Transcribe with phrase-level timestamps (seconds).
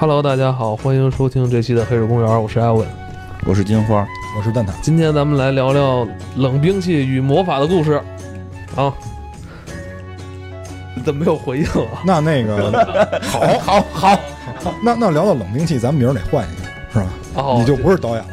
[0.00, 2.88] Hello，大家好，欢迎收听这期的《黑水公园》，我是艾文，
[3.44, 4.70] 我是金花，我是蛋挞。
[4.80, 8.02] 今天咱们来聊聊冷兵器与魔法的故事。
[8.76, 8.90] 啊，
[11.04, 12.00] 怎么没有回应啊？
[12.02, 16.62] 那那个 好，好，好，那那聊到冷兵器，咱们明儿得换一个，
[16.94, 17.06] 是吧？
[17.34, 18.30] 哦，你就不是导演了，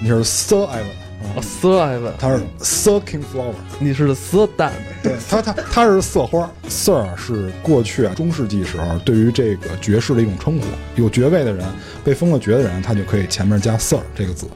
[0.00, 1.07] 你是 Sir Ivan。
[1.40, 11.64] 色艾文，他是 Sir King Flower，你是色蛋，对他他他是色花，Sir 是过去啊中世纪时候对于这个爵士的一种称呼，有爵位的人
[12.04, 14.46] 被封了爵的人，他就可以前面加 Sir 这个字。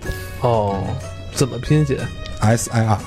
[0.41, 0.83] 哦，
[1.35, 1.99] 怎么拼写
[2.41, 2.99] ？S I R，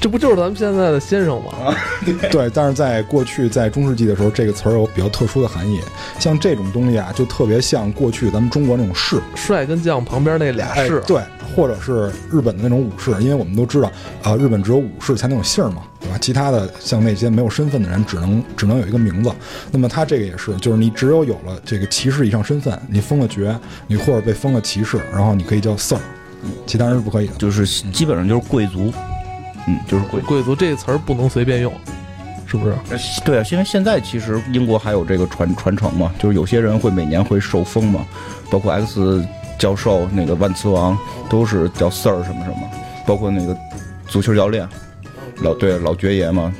[0.00, 1.74] 这不就是咱们现在的先生吗？
[2.30, 5.80] 对，但是在过去在中世纪的时候，这个词儿有比较特殊的含义，
[6.18, 11.20] 像这种东西啊，就特别像过去咱们中国那种士，帅跟将旁边那俩士，对。
[11.54, 13.90] 或者是日本的那种武士，因为我们都知道，
[14.22, 16.18] 啊，日本只有武士才能有姓嘛，对吧？
[16.20, 19.32] 其他的像那些没有身份的人，只能只能有一个名字。
[19.70, 25.98] 那么他这个也是，就是你只有有了这个骑士以上身份，你封了爵，你或者被封了骑士，然后你可以叫 Sir，
[26.66, 27.34] 其他人是不可以的。
[27.38, 29.15] 就是基本上就是贵族，嗯，
[29.86, 31.72] 就是贵贵族这个词儿不能随便用，
[32.46, 32.74] 是不是？
[33.24, 38.06] 对啊，因为现在其实英国还有这个传传承嘛，就是有些人会每年会受封嘛，
[38.50, 39.26] 包括 X。
[39.58, 40.98] 教授那个万磁王
[41.30, 42.70] 都是叫 Sir 什么什么，
[43.06, 43.56] 包括那个
[44.06, 44.68] 足球教练
[45.38, 46.52] 老对老爵爷嘛。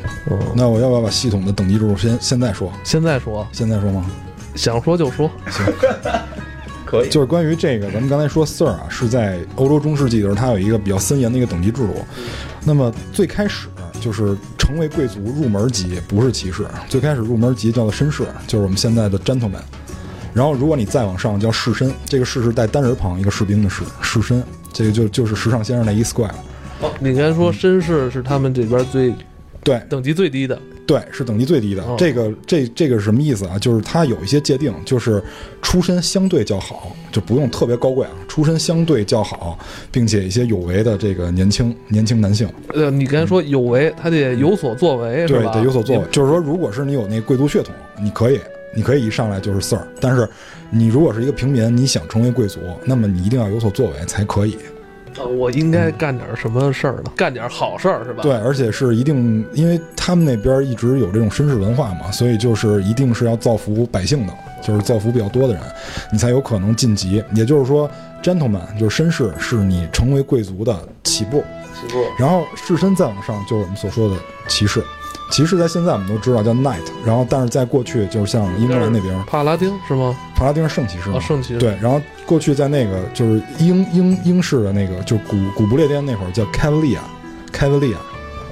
[0.54, 2.72] 那我要不要把系统的等级制度先现在说？
[2.82, 3.46] 现在说？
[3.52, 4.10] 现在说吗？
[4.54, 5.30] 想说就说。
[5.50, 5.66] 行，
[6.86, 7.10] 可以。
[7.10, 11.92] 就是关于这个，咱们刚才说 Sir 啊，是在欧洲中世纪的时候，它有一个比较森严的一个等级制度。
[12.64, 13.66] 那么最开始
[14.00, 19.60] 就是成为贵族入门级不是骑士，最开始入门级叫做绅士，就是我们现在的 gentleman。
[20.32, 26.30] 然后，如果你再往上叫士绅，这个士是带单人旁一个士兵的士，士绅，这个就就是时尚先生那一 square。
[26.82, 29.14] 哦，你刚才说绅士是他们这边最
[29.64, 31.82] 对等级最低的，对，是等级最低的。
[31.98, 33.58] 这个这这个是什么意思啊？
[33.58, 35.22] 就是它有一些界定，就是
[35.60, 39.58] 出身相对较好，就不用特别高贵啊，出身相对较好，
[39.90, 42.48] 并且一些有为的这个年轻年轻男性。
[42.68, 46.04] 呃，你刚才说有为，他得有所作为，对，得有所作为。
[46.10, 48.40] 就是说，如果是你有那贵族血统，你可以。
[48.74, 50.28] 你可以一上来就是 Sir，但是
[50.68, 54.58] 你如果是一个平民，你想成为贵族，那么你一定要有所作为才可以。
[55.18, 57.12] 呃，我应该干点什么事儿呢？
[57.16, 58.22] 干点好事儿是吧？
[58.22, 64.32] 对，而且是一定，因为他们那边一直有这种绅士文化嘛，所以就是一定是要造福百姓的，
[64.62, 65.62] 就是造福比较多的人，
[66.12, 67.22] 你才有可能晋级。
[67.34, 67.90] 也就是说
[68.22, 71.42] ，gentleman 就是绅士，是你成为贵族的起步。
[71.74, 72.04] 起步。
[72.18, 74.16] 然后士绅再往上，就是我们所说的
[74.48, 74.82] 骑士。
[75.30, 80.16] 骑士在现在我们都知道叫 knight，然后但是在过去就是像英格兰那边帕拉丁是吗？
[80.34, 81.18] 帕拉丁是圣骑士吗？
[81.20, 87.96] 圣骑士对，然后过去在那个就是英英英式的那个就古古不列颠那会儿叫 cavalier，cavalier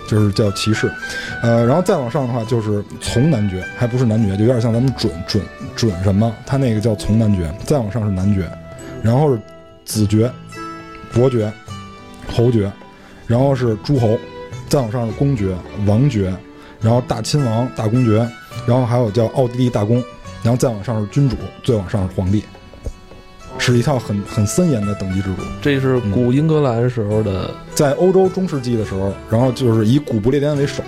[0.08, 0.92] 就是叫骑士，
[1.42, 5.42] 呃，然后再往上的话就是从男爵，还不是男爵，就有点像咱们准准
[5.76, 8.50] 准什么，他那个叫从男爵，再往上是男爵，
[9.00, 9.40] 然后是
[9.84, 10.30] 子爵、
[11.12, 11.50] 伯爵、
[12.34, 12.70] 侯爵，
[13.26, 14.18] 然后是诸侯，
[14.68, 15.54] 再往上是公爵、
[15.86, 16.34] 王爵。
[16.84, 18.18] 然后大亲王、大公爵，
[18.66, 19.96] 然后还有叫奥地利大公，
[20.42, 22.44] 然后再往上是君主，最往上是皇帝，
[23.58, 25.42] 是一套很很森严的等级制度。
[25.62, 30.82] 这是古英格兰时候的，在欧洲中世纪的时候，然后就是以古不列颠为首。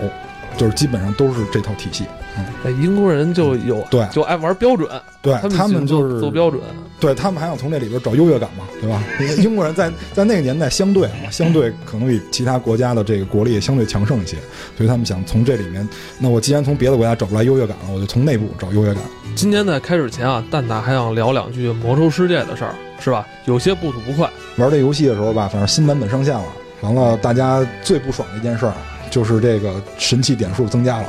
[0.56, 2.06] 就是基本上都是这套体系，
[2.38, 4.88] 嗯，英国人就有对，就爱玩标准，
[5.22, 6.60] 对他们就是做标准，
[7.00, 9.02] 对他们还想从这里边找优越感嘛，对吧？
[9.38, 14.36] 英国人在 在那个年代相对啊，相对可能比其他国家的这个国力相对强盛一些，
[14.76, 15.88] 所以他们想从这里面，
[16.18, 19.02] 那我既然从别的国家找不来优越感了，我就从内部找优越感。
[19.34, 23.26] 今天在开始前啊，蛋挞还想聊两句魔兽世界的事儿，是吧？
[23.44, 24.28] 有些不吐不快。
[24.56, 26.44] 玩这游戏的时候吧，反正新版本上线了，
[26.80, 28.70] 完了大家最不爽的一件事
[29.10, 31.08] 就是这个神器点数增加了。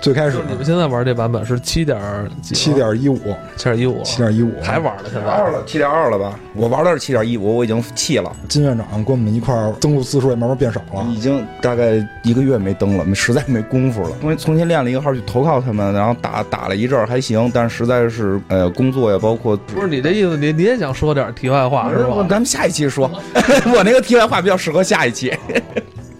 [0.00, 1.98] 最开始你们现在玩这版本是七点
[2.42, 3.18] 七点一五，
[3.56, 5.02] 七点一五，七点一五还玩了？
[5.12, 6.38] 现在二了，七点二了吧？
[6.54, 8.34] 我玩的是七点一五，我已经弃了。
[8.48, 14.10] 金院长跟我们一块儿登录次数也慢慢变少了，已经大概一个月没登了，实在没功夫了。
[14.20, 22.26] 重新重新练了一个号去投靠他们，然后打打了一阵儿还行，但实在是呃工作呀，包括不是你这意思，你你也想说点题外话是吧？
[22.28, 23.10] 咱们下一期说，
[23.74, 25.32] 我那个题外话比较适合下一期。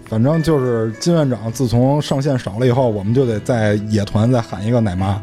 [0.09, 5.21] 反正就是金院长，自从上线少了以后，我们就得在野团再喊一个奶妈，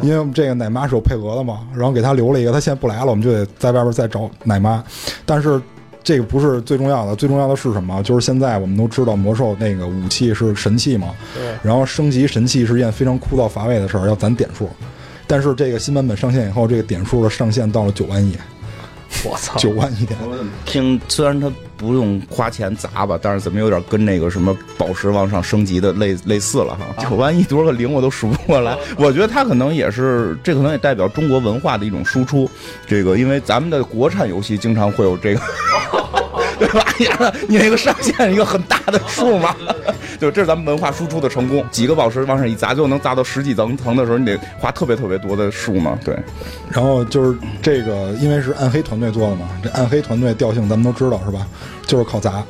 [0.00, 1.60] 因为我们这个奶妈是有配额的嘛。
[1.74, 4.82] 然后给他留了一个，他现在不来了，我们就得在外边再找奶妈。
[5.26, 5.60] 但是
[6.02, 8.02] 这个不是最重要的，最重要的是什么？
[8.02, 11.08] 就是现在我们都知道魔兽那个武器是神器嘛，
[11.62, 14.66] 然后升级神器是一件非常枯燥乏味的事儿，要攒点数。
[15.26, 18.34] 但是这个新版本上线以后，这个点数的上限到了九万亿。
[19.24, 20.18] 我操，九万一点。
[20.64, 27.02] 听虽然它不用花钱砸吧，但是怎么有点跟那个什么宝石往上升级的类类似了哈？
[27.02, 28.76] 九万一多少个零我都数不过来。
[28.96, 32.48] 我觉得它可能也是，这可能也代表中国文化的一种输出。
[32.86, 35.40] 这个因为咱们的国产游戏经常会有这个。
[37.48, 39.54] 你那个上限一个很大的数嘛，
[40.20, 41.64] 就这是咱们文化输出的成功。
[41.70, 45.98] 几个宝石往上一砸，就能砸到十几层层的时候，你得花特别特别多的数嘛。
[46.04, 46.16] 对。
[46.70, 51.46] 然后就是这个，因为是暗黑团队做的嘛，这暗黑团队调性咱们都知道是吧？
[51.86, 52.42] 就是靠砸。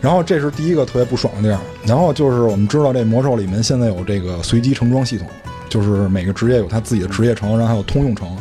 [0.00, 1.58] 然后这是第一个特别不爽的地儿。
[1.84, 5.26] 然后就是我们知道这魔兽里面现在有这个随机成装系统，
[5.68, 8.36] 就是每个职业有他自己的职业城，然后还有通用城，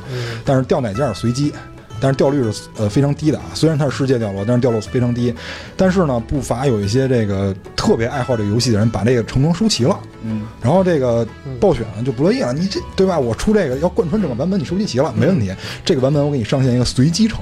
[0.45, 1.51] 但是掉哪件随机。
[1.99, 5.33] 但是掉率是呃非常低的啊，虽然它是世界掉落，但是掉落非常低。
[5.75, 9.99] 但是呢，不乏有一些这个特别爱好这个游戏的人，把这个成功收齐了。
[10.23, 10.44] 嗯。
[10.61, 11.27] 然后这个
[11.59, 13.19] 暴雪呢就不乐意了，你这对吧？
[13.19, 15.51] 我出这个要贯穿整个版本，你收集齐了没问题。
[15.83, 17.39] 这个版本我给你上线一个随机城，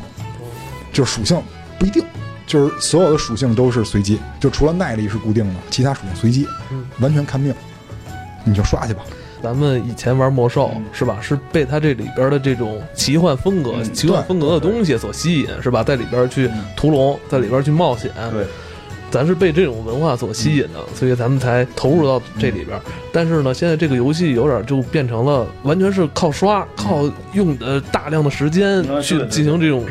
[0.94, 1.42] 就是属性
[1.78, 2.04] 不一定，
[2.48, 6.48] 就是所有的属性都是随机，就除了耐力是固定的，其他属性随机，
[7.00, 7.54] 完全看命，
[8.44, 9.04] 你就刷去吧。
[9.46, 11.20] 咱们以前玩魔兽是吧？
[11.22, 15.84] 是被它这里边的这种奇幻风格、奇幻风格的东西所吸引是吧？
[15.84, 18.10] 在里边去屠龙，在里边去冒险。
[18.32, 18.44] 对，
[19.12, 22.76] 咱是被这种文化所吸引的，所以咱们才投入到这里边。
[23.14, 29.86] 但是呢，现在这个游戏有点就变成了完全是靠刷，靠用呃大量的时间去进行这种。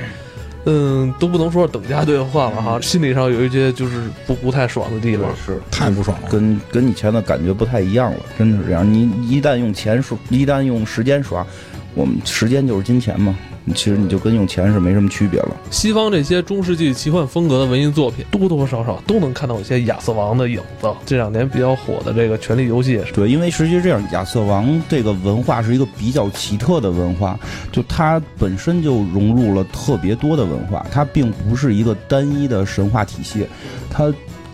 [0.66, 8.90] 嗯，都不能说是等价兑换了哈，心理上有一些就是不不太爽的地方，是太不爽了，跟跟以前的感觉不太一样了，真的是这样。
[8.90, 11.46] 你一旦用钱刷，一旦用时间刷，
[11.94, 13.36] 我们时间就是金钱嘛。
[13.72, 15.56] 其实你就跟用钱是没什么区别了。
[15.70, 20.92] 西方这些中世纪奇幻风格的文艺作品，多多少少都能看到一些亚瑟王的影子。
[21.06, 23.12] 这两年比较火的这个《权力游戏》也是。
[23.12, 27.38] 对，因为实际这样，亚瑟王这个文化是一个比较奇特的文化，
[27.70, 33.46] 就它本身就融入了特别多的文化，它并不是一个单一的神话体系，
[33.88, 34.12] 它。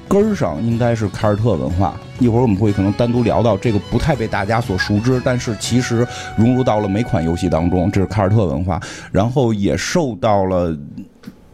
[0.08, 6.06] 根儿上应该是凯尔特文化，一会儿我们会可能单独聊到这个不太被大家所熟知，但是其实
[6.36, 8.78] 融入到了每款游戏当中，这是凯尔特文化，
[9.10, 10.76] 然后也受到了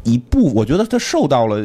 [0.03, 1.65] 一部，我觉得它受到了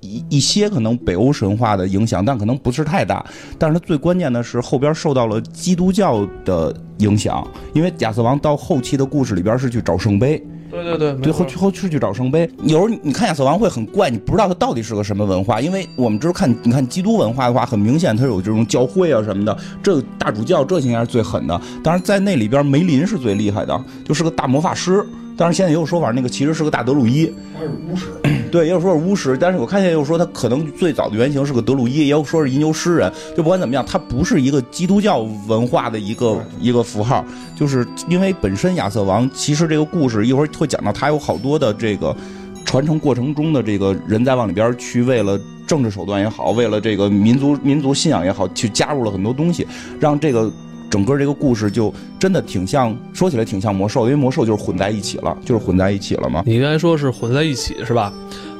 [0.00, 3.24] 一一些可能北欧神话的影响，但可能不是太大，
[3.58, 10.44] 但是它最关键的是后边受到了基督教的影响，因为亚瑟王到后期的故事里边是去找圣杯。
[10.72, 12.48] 对对对，最后后去去找圣杯。
[12.62, 21.60] 有时候你看亚瑟王会很怪，你不知道它到底是个什么文化，因为我们知道看你看基督文化的话，很明显它有这种教会啊什么的，这大主教这应该是最狠的。
[21.84, 25.06] 当然在那里边梅林是最厉害的，就是个大魔法师。
[25.36, 28.06] 当然现在也有说法，那个其实是个大德鲁伊，他是巫师。
[28.52, 33.10] 对，也有说是巫师，但是我看见又说他可能最早的原型是个德鲁伊，也有说是吟游诗人。
[33.34, 37.24] 就不管怎么样，他不是一个基督教文化的一个一个符号，
[37.56, 42.14] 就是因为本身亚瑟王其实这个故事一会儿会讲到，他有好多的这个
[42.66, 49.66] 传承过程中的这个人在往里边去，为了政治手段也好，为了这个民族民族信仰也好，去加入了很多东西，
[49.98, 50.52] 让这个。
[50.92, 56.42] 整个这个故事就真的挺像，说起来挺像魔兽，因为魔兽就是混在一起了，就是混在一起了嘛。
[56.44, 58.12] 你刚才说是混在一起是吧？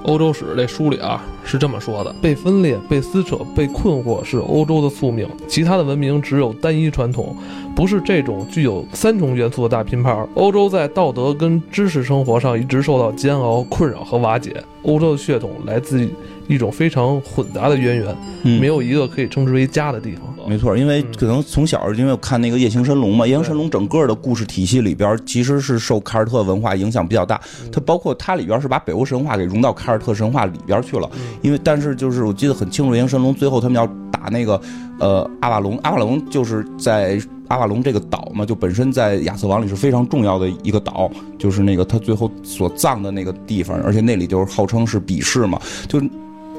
[0.05, 7.37] 欧洲史这书里啊是这么说的：被分裂、被撕扯、被困惑是欧洲的宿命，其他的文明只有单一传统，
[7.75, 10.27] 不是这种具有三重元素的大拼盘。
[10.35, 14.63] 欧洲在道德跟知识生活上一直受到煎熬、困扰和瓦解。
[14.83, 16.09] 欧洲的血统来自。
[16.49, 20.23] 一种非常混杂的渊源，没有一个可以称之为家的地方。
[20.47, 27.41] 没错，因为可能从小因为我看那个《夜行神龙》嘛，《夜行神龙》整个的故事体系里边，其实是受凯尔特文化影响比较大。
[27.71, 31.09] 它包括它里边是把北欧神话给融到凯尔特神话里边去了。
[31.43, 34.61] 因为但是就是我记得很清楚，《夜行神龙》最后他们要打那个
[34.99, 37.19] 呃阿瓦隆，阿瓦隆就是在
[37.53, 46.03] 阿瓦隆这个岛嘛，就本身在亚瑟王里是非常重要的一个岛，就是那个他最后所葬的那个地方，而且那里就是号称是比试嘛，就。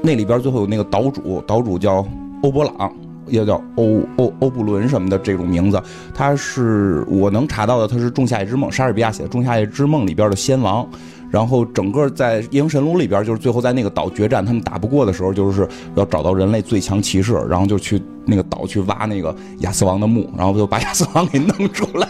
[0.06, 2.06] 那里边最后有那个岛主，岛主叫
[2.42, 2.94] 欧伯朗，
[3.28, 5.82] 也叫欧欧欧布伦什么的这种名字。
[6.14, 10.86] 他是我能查到的，他是《仲夏夜之梦》莎士比亚写的《仲夏夜之梦》里边的先王。
[11.34, 22.08] 然后整个在《夜行神龙》里边，就是最后在那个岛决战，他们打不过的时候，就是要找到人类最强骑士，然后就去那个岛去挖那个亚瑟王的墓，然后就把亚瑟王给弄出来。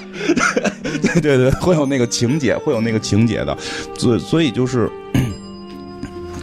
[1.02, 3.58] 对对对，会有那个情节，会有那个情节的。
[3.98, 4.92] 所所以就是。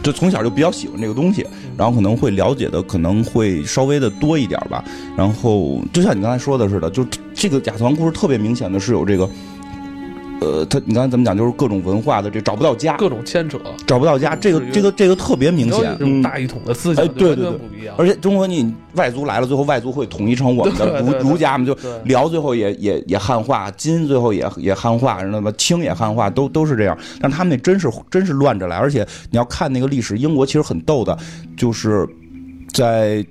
[0.03, 1.45] 就从小就比较喜欢这个东西，
[1.77, 4.83] 然后可能会了解的可能会稍微的多一点吧。
[5.15, 9.29] 然后就像你刚才说的似的，就这个亚瑟王故事特别明显的是有这个
[10.41, 16.21] 呃，他你刚才怎么讲，就是各种文化的这找不到家，各种牵扯，找不到家，这个这个这个特别明显。
[16.23, 17.93] 大一统的思想，哎对对对不一样。
[17.95, 26.97] 而且中国你外族来了，最后外族会统一成我们的儒儒家嘛，就辽最后也也也汉化，金最后也也汉化，那么清也汉化，都都是这样。
[27.19, 31.15] 但他们那真是真是乱着来，而且你要看那个历史，英国其实很逗的，
[31.55, 32.07] 就是
[32.73, 33.23] 在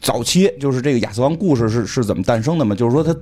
[0.00, 2.76] 早期，就是这个亚瑟王故事是是怎么诞生的嘛？
[2.76, 3.12] 就是说他。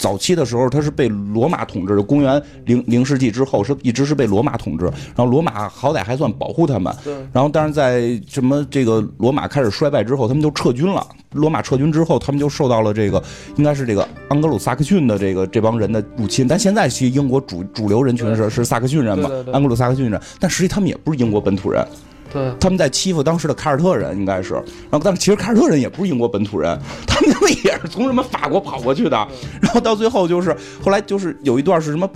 [0.00, 11.06] 早期的时候，他是被罗马统治的，公元零零世纪之后是一直是被罗马统治，然后罗马好歹还算保护他们，对然后，但是在什么这个罗马开始衰败之后，他们就撤军了。
[11.32, 13.22] 罗马撤军之后，他们就受到了这个
[13.56, 16.48] 应该是这个盎格鲁撒克逊的这个这帮人的入侵。
[16.48, 21.86] 但现在其实英国主主流人群是是萨克逊人嘛对对，对盎格鲁撒克逊人，但实际他们也不是英国本土人，
[22.32, 24.54] 对，他们在欺负当时的凯尔特人，应该是。
[24.54, 27.30] 然后，但是其实凯尔特人也不是英国本土人， 他们
[27.64, 29.28] 也是从什么法国跑过去的。
[29.60, 32.08] 然后到最后就是后来就是有一段是什么。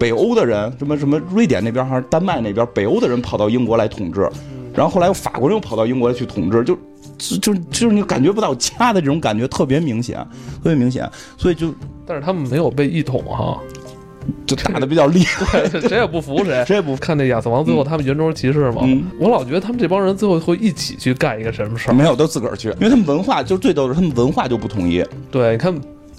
[0.00, 4.30] 北欧的人，什么什么瑞典那边还是丹麦那边，北欧的人跑到英国来统治，
[4.72, 6.78] 然后后来又法国人又跑到英国来去统治，就
[7.18, 10.16] 就就就是你感觉不到家的这种感觉特别明显，
[10.62, 11.74] 特别明显，所以就
[12.06, 13.58] 但是他们没有被一统哈，
[14.46, 15.68] 就打的比较厉害。
[15.68, 16.64] 谁也不服谁。
[16.66, 21.94] 谁也不看那亚瑟王最后他们圆桌骑士嘛，嗯我老觉得他们这帮人最后会一起去干一个什么事儿。
[21.94, 25.74] 没有，都自个儿去，因为他们文化就最逗的是他们文化就不统一对，你看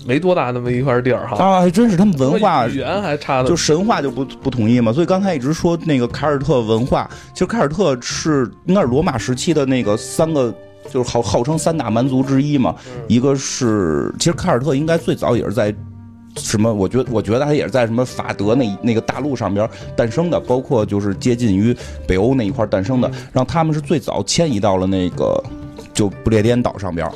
[0.05, 10.53] 没多大那么一块地儿哈，啊，还真是他们文化语言还差的就神话就不不统一嘛，所以刚才一直说那个凯尔特文化，其实凯尔特是应该是罗马时期的那个三个。
[10.89, 12.73] 就是号号称三大蛮族之一嘛，
[13.07, 15.71] 一个是其实凯尔特应该最早也是在
[16.39, 16.74] 什么？
[16.74, 21.75] 我觉得我觉得它也是在什么法德那那个大陆上边诞生的，包括就是接近于
[22.08, 23.10] 北欧那一块诞生的。
[23.31, 25.43] 然后他们是最早迁移到了那个
[25.93, 27.10] 就不列颠岛上边。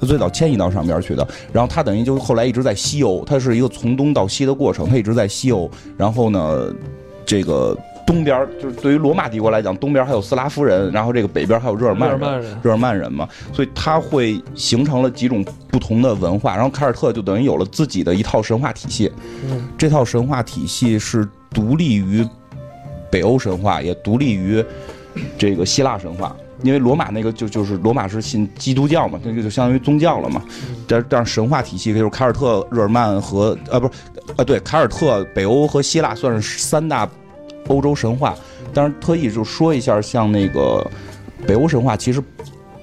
[0.00, 5.68] 他最早迁移到上边去的，然后他等于就后来一直在西欧，它是一个从东到西的过程，他一直在西欧。
[5.96, 6.72] 然后呢，
[7.26, 7.76] 这个
[8.08, 16.54] 东边就是对于罗马帝国来讲，东边还有斯拉夫人，然后这个北边还有日耳曼人，日耳曼人嘛，所以它会形成了几种不同的文化。
[16.54, 19.12] 然后凯尔特就等于有了自己的一套神话体系，
[19.50, 22.26] 嗯这套神话体系是独立于
[23.10, 24.64] 北欧神话，也独立于
[25.36, 26.34] 这个希腊神话。
[26.62, 30.42] 因为罗马那个就就是罗马是信基督教嘛，那个就相当于宗教了嘛。
[30.88, 33.92] 但但是神话体系就是凯尔特、日耳曼和呃不是
[34.36, 37.08] 啊对凯尔特、北欧和希腊算是三大
[37.68, 38.34] 欧洲神话。
[38.74, 40.86] 当然特意就说一下，像那个
[41.46, 42.22] 北欧神话其实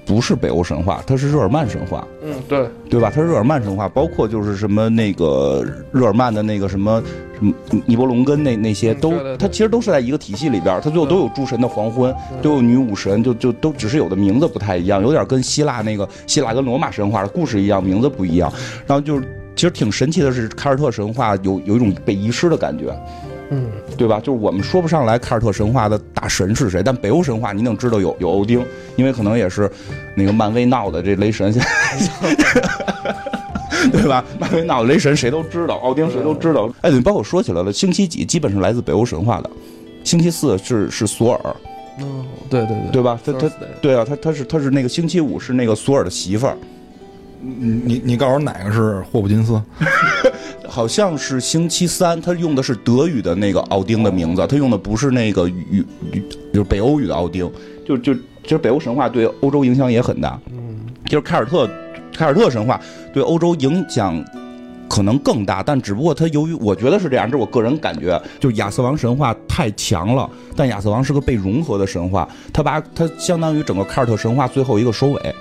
[0.04, 2.06] 不是北欧神话，它是日耳曼神话。
[2.22, 3.10] 嗯，对，对吧？
[3.14, 7.00] 它是日耳曼神话，包括就是什么那个日耳曼的那个什么
[7.38, 7.54] 什么
[7.86, 18.52] 尼伯龙根那那些都它其实都是在一个体系里边，它最后都有诸神的黄昏，都有女武神，就就都只是有的名字不太一样，有点跟希腊那个希腊跟罗马神话的故事一样，名字不一样。
[18.86, 19.22] 然后就是
[19.54, 22.92] 其实挺神奇的是，凯尔特神话有有一种被遗失的感觉。
[23.50, 24.18] 嗯，对吧？
[24.18, 28.64] 就是我们说不上来凯尔特神话的大神是谁，但北欧神话你能知道有有欧丁，
[28.96, 29.70] 因为可能也是
[30.14, 31.68] 那个漫威闹的这雷神， 现在
[33.92, 34.24] 对吧？
[34.40, 36.68] 漫威闹的雷神谁都知道，奥丁谁都知道。
[36.80, 39.50] 哎，你，包括说起来了，星期几基本是来自北欧神话的，
[40.02, 41.56] 星期四是是索尔，
[42.00, 43.20] 哦，对对对，对吧？
[43.24, 43.50] 他他
[43.80, 46.56] 对啊，他他是他是那个星期五是那个索尔的媳妇儿，
[47.40, 49.60] 你你你告诉我哪个是霍普金斯？
[50.68, 57.50] 好像是星期三，他用的是德语的那个奥丁的名字，他用的不是那个语语，就是北欧语的奥丁。
[57.84, 60.38] 就就其实北欧神话对欧洲影响也很大。
[60.50, 61.68] 嗯，就是凯尔特，
[62.12, 62.80] 凯尔特神话
[63.14, 64.24] 对欧洲影响
[64.88, 75.34] 可能更大，但只不过它由于我觉得是这样，这是我个人感觉，就是亚瑟王神话太强了，但亚瑟王是个被融合的神话，它把它相当于整个凯尔特神话最后一个收尾。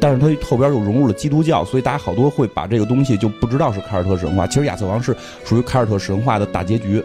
[0.00, 4.46] 但是它后边又融入了基督教，所以大家好多会把这个东西就不知道是凯尔特神话。
[4.46, 7.02] 其实亚瑟王是属于凯尔特神话的大结局，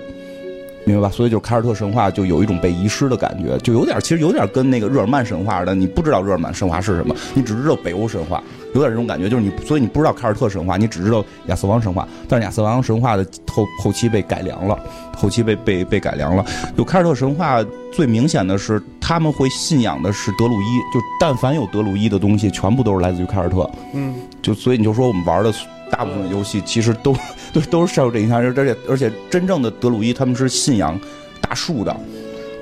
[0.85, 1.13] 明白吧？
[1.13, 8.41] 所以就是凯尔特神话就有一种被遗失的感觉，就有点其实有点跟那个日耳曼神话似的，你不知道日耳曼神话是什么，你只知道北欧神话，
[8.73, 14.79] 有点这种感觉，就是你所以你不知道凯尔特神话，你只知道亚瑟王神话，但是亚瑟王神话的后后期被改良了，
[15.15, 16.43] 后期被被被改良了。
[16.75, 23.69] 就凯尔特神话最明显的是他们会信仰的是德鲁伊，就但凡有德鲁伊的东西，全部都是来自于凯尔特。
[23.93, 25.53] 嗯，就所以你就说我们玩的
[25.91, 27.15] 大部分游戏其实都
[27.53, 30.99] 都都是受这影响，而且而且真正的德鲁伊他们是信仰
[31.41, 31.95] 大树的，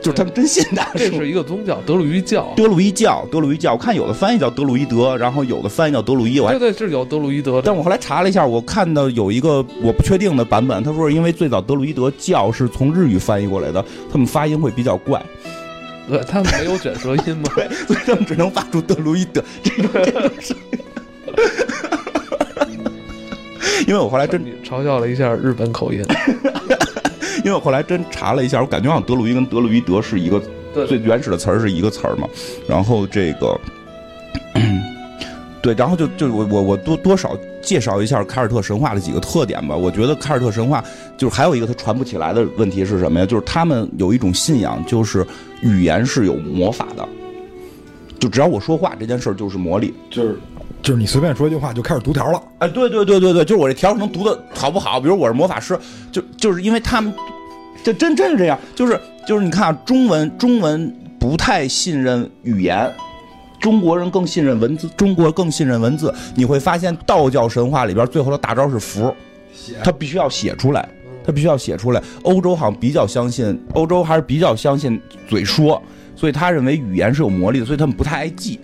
[0.02, 0.98] 就是他们真信大树。
[0.98, 2.52] 这是一个宗教，德鲁伊教。
[2.56, 7.62] 德鲁伊教，德鲁伊教，我看有的翻译叫德鲁伊德，然后有的翻译叫德鲁伊，我还对对，是有德鲁伊德的。
[7.66, 15.24] 但我后来查了一下，我看到有一个我不确定的版本，他说是因为最早德鲁伊德教是从日语翻译过来的，他们发音会比较怪，
[16.10, 17.52] 对他们没有卷舌音嘛？
[17.56, 20.80] 对， 所以他们只能发出德鲁伊德这种这种声音。
[23.88, 26.04] 因为我后来真嘲笑了一下日本口音。
[27.40, 30.42] 因为我后来真查了一下，我感觉好像德鲁伊跟德鲁伊德是一个
[30.88, 32.28] 最原始的词儿是一个词儿嘛。
[32.68, 33.58] 然后这个，
[35.62, 39.74] 对，然后就就我我我多多少介绍一下凯尔特神话的几个特点吧。
[39.74, 40.84] 我觉得凯尔特神话
[41.18, 43.26] 就是还有一个它传不起来的问题是什么呀？
[43.26, 45.26] 就是他们有一种信仰，就是
[45.62, 47.08] 语言是有魔法的，
[48.20, 49.94] 就只要我说话这件事儿就是魔力。
[50.10, 50.38] 就是
[50.82, 52.42] 就是你随便说一句话就开始读条了。
[52.60, 55.00] 哎，对对对对对，就是我这条能读的好不好？
[55.00, 55.78] 比如我是魔法师，
[56.12, 57.14] 就就是因为他们，
[57.84, 62.92] 这真真是这样，就是就是你看啊，中文中文不太信任语言，
[63.60, 66.14] 中国人更信任文字，中国更信任文字。
[66.34, 69.14] 你会发现道教神话里边最后的大招是符，
[69.84, 70.88] 他必须要写出来，
[71.26, 72.02] 他必须要写出来。
[72.24, 75.80] 欧洲好像比较相信，欧洲还是比较相信嘴说，
[76.16, 78.60] 所以他认为语言是有魔力的，所以他们不太爱记。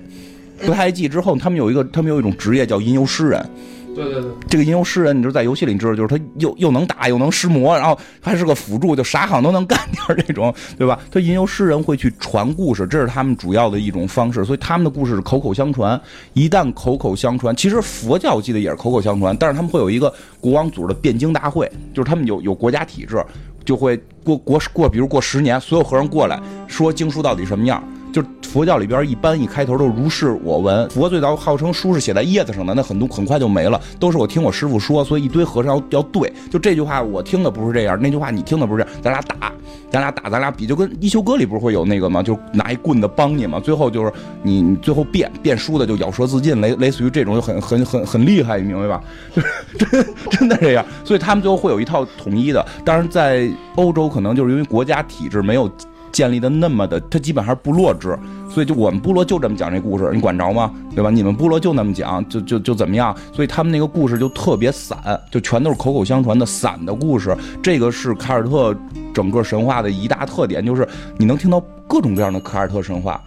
[0.63, 3.49] 不太爱记之后，他们有一个，他们有一种职业叫吟游诗人。
[3.95, 10.99] 对对对，这个吟游诗人，你知道在游戏里你知道，就是他又又能打又能施魔，然后还是个辅助，就啥行都能干点这种，对吧？
[11.09, 15.99] 他吟游诗人会去传故事，这是他们主要的一种方式，所以他们的故事是口口相传。
[16.33, 23.23] 一旦口口相传，其实佛教我记得也是口口相传，但是他们会有一个国王组织的辩经大会，就是他们有有国家体制，
[23.63, 27.81] 就会过过过，比如过十年，所有和尚过来说经书到底什么样。
[28.15, 39.51] 就佛教里边一般一开头都如是我闻，佛最早号称书是写在叶子上的，那很多很快就没了，都是我听我师傅说，所以一堆和尚要要对，就这句话我听的不是这样，那句话你听的不是这样，咱俩打，
[39.91, 42.23] 咱俩打，咱俩比，就跟一休哥里不是会有那个吗？
[42.23, 49.03] 就拿一棍子帮你嘛，最后就是你你最后变变输的就咬舌自尽，类类似于这种就很很很很厉害，你明白吧？
[49.33, 55.69] 就是真真的这样，所以他们最后会有一套统一的，当然在欧洲可能就是因为国家体制没有。
[56.15, 58.17] 建立的那么的，它基本还是部落制，
[58.49, 60.71] 所以就我们部落就这么讲这故事，你管着吗？
[60.95, 61.09] 对吧？
[61.09, 63.13] 你们部落就那么讲，就就就怎么样？
[63.33, 64.97] 所以他们那个故事就特别散，
[65.29, 67.35] 就全都是口口相传的散的故事。
[67.61, 68.73] 这个是凯尔特
[69.13, 73.21] 整个神话的一大特点，就是你能听到各种各样的凯尔特神话，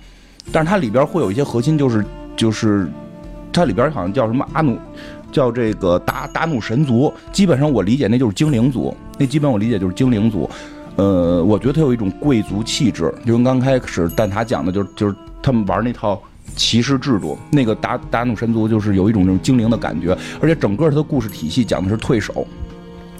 [0.51, 2.03] 但是它里边会有一些核心，就是
[2.39, 2.91] 就是
[3.53, 4.79] 它里边好像叫什么阿努，
[5.31, 10.49] 叫这个达达努神族，基本上我理解那就是精灵族，那基本我理解就是精灵族。
[10.99, 16.21] 呃，我觉得他有一种贵族气质，就跟刚开始蛋挞讲的，就是就是他们玩那套
[16.57, 22.45] 骑士制度，那个达达努神族就是有一种那种精灵的感觉，而且整个他的故事体系讲的是退守，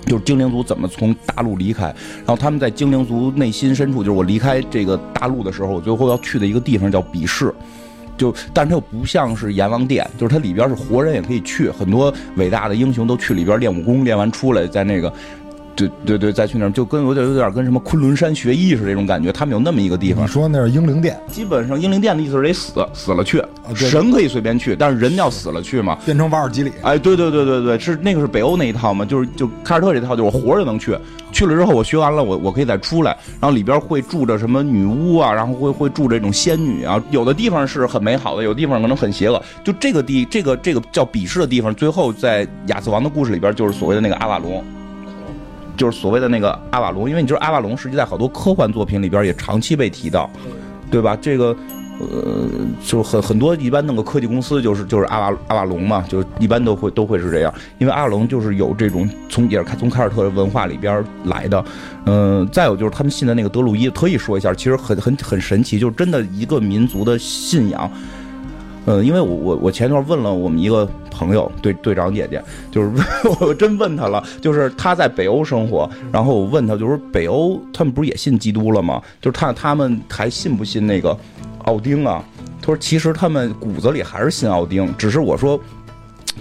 [0.07, 7.55] 就是精灵族怎么从大陆离开，然后他们在精灵族内心深处，就是我离开这个大陆的时候，我最后要去的一个地方叫比试，
[8.17, 15.13] 就但是它又不像是阎王殿，就是它里边是活人也可以去，很多伟大的英雄都去里边练武功，练完出来在那个。
[15.79, 20.25] 对对对，再去那儿就跟有点有点跟什么昆仑山学艺是这种感觉，他们有那么一个地方。
[20.25, 23.41] 你说那是英灵殿，基本上英灵殿的意思是得死死了去，
[23.77, 26.73] 神可以随便去，但是人要死了去嘛，变成瓦尔基里。
[26.83, 30.97] 哎，对对对对对，是那个是北欧那一套嘛，就是就凯尔特这套，就是我活着能去，
[31.31, 39.41] 去了之后我学完了，我我可以再出来，然后里边会住着什么女巫啊，然后会会住这种仙女啊，有的地方是很美好的，有的地方可能很邪恶。
[39.63, 44.65] 就这个地这个这个叫比试的地方，最后在亚瑟王的故事里边就是所谓的那个阿瓦隆。
[45.79, 50.29] 就是所谓的那个阿瓦隆，因为你知道阿瓦隆实际在好多科幻作品里边也长期被提到，
[50.91, 51.17] 对吧？
[51.23, 51.57] 这个
[52.01, 52.47] 呃，
[52.85, 61.65] 就很很多一般弄个科技公司就是就是阿瓦阿瓦隆嘛，就一般都会都会是这样，因为阿瓦隆就是有这种从也是从凯尔特文化里边来的，
[62.07, 67.91] 嗯，再有就是他们信的那个德鲁伊，特意说一下，其实很很很神奇，就是真的一个民族的信仰。
[68.87, 72.91] 嗯，因为我我我前段问了我们一个朋友队队长姐姐，就是
[73.41, 79.03] 我真问他了，就是他在北欧生活，然后我问他，就是北欧他们不是也信基督了吗？
[79.21, 81.15] 就是他他们还信不信那个
[81.65, 82.25] 奥丁啊？
[82.63, 85.61] 他说其实他们骨子里还是信奥丁，只是我说，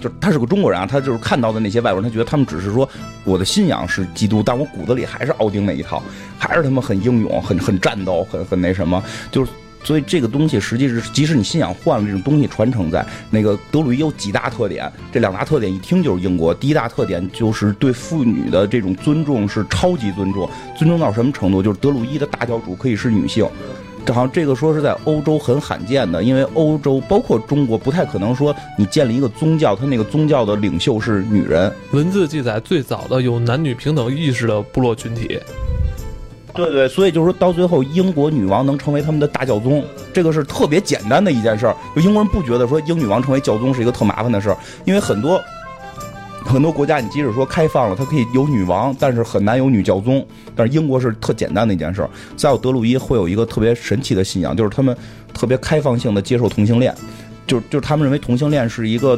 [0.00, 2.88] 就他是个中国人啊，他就是看到的那些外国人，他觉得他们只是说
[3.24, 6.02] 我的信仰是基督，但我骨子里还是奥丁那一套，
[6.38, 9.50] 还是他们很英勇、很很战斗、很很那什么，就是。
[9.84, 16.52] 所以这个东西实际是，即使你信仰换了，这种东西传承在那个德鲁伊有几大特点，这两大特点一听就是英国。
[16.52, 21.62] 第一大特点就是对妇女的这种尊重是超级尊重，尊重到什么程度？
[21.62, 23.48] 就是德鲁伊的大教主可以是女性，
[24.04, 31.72] 这好像这个说是在欧洲很罕见的，因为欧洲包括中国不太可能说你建立一个宗教，它那个宗教的领袖是女人。
[31.92, 35.38] 文字记载最早的有男女平等意识的部落群体。
[36.58, 41.76] 对对，所以就是说到最后，英国女王能成为他们的大教宗，这个是特别简单的一件事儿。
[41.94, 45.40] 就英国人不觉得说英女王成为教宗是一个特麻烦的事儿，因为很多
[46.44, 50.26] 很多国家，你即使说开放了，它可以有女王，但是很难有女教宗。
[50.56, 52.10] 但是英国是特简单的一件事儿。
[52.36, 54.96] 再有德鲁伊会有一个特别神奇的信仰，就是他们
[55.32, 56.92] 特别开放性的接受同性恋，
[57.46, 59.16] 就就是他们认为同性恋是一个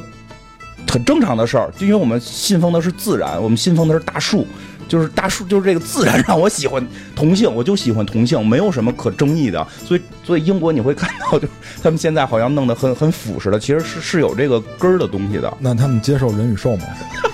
[0.86, 4.46] 很正常的事儿，就因为我们信奉的是自然，我们信奉的是大树。
[4.90, 9.64] 就是大数，就是这个自然让我喜欢同性，我就喜欢同性，没有什么可争议的。
[9.84, 11.46] 所以，所以英国你会看到，就
[11.80, 15.56] 他们现在好像弄得很很腐蚀的，其实是是有这个根儿的东西的。
[15.60, 16.82] 那他们接受人与兽吗？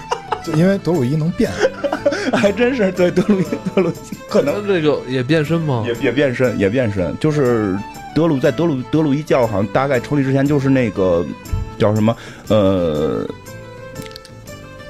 [0.44, 1.50] 就因为德鲁伊能变，
[2.34, 5.82] 还真是对德鲁伊，德鲁伊可能这个也变身吗？
[5.86, 7.74] 也也变身，也变身，就是
[8.14, 11.24] 德鲁在德鲁德鲁伊教好像大概成立之前就是那个
[11.78, 12.14] 叫什么
[12.48, 13.26] 呃。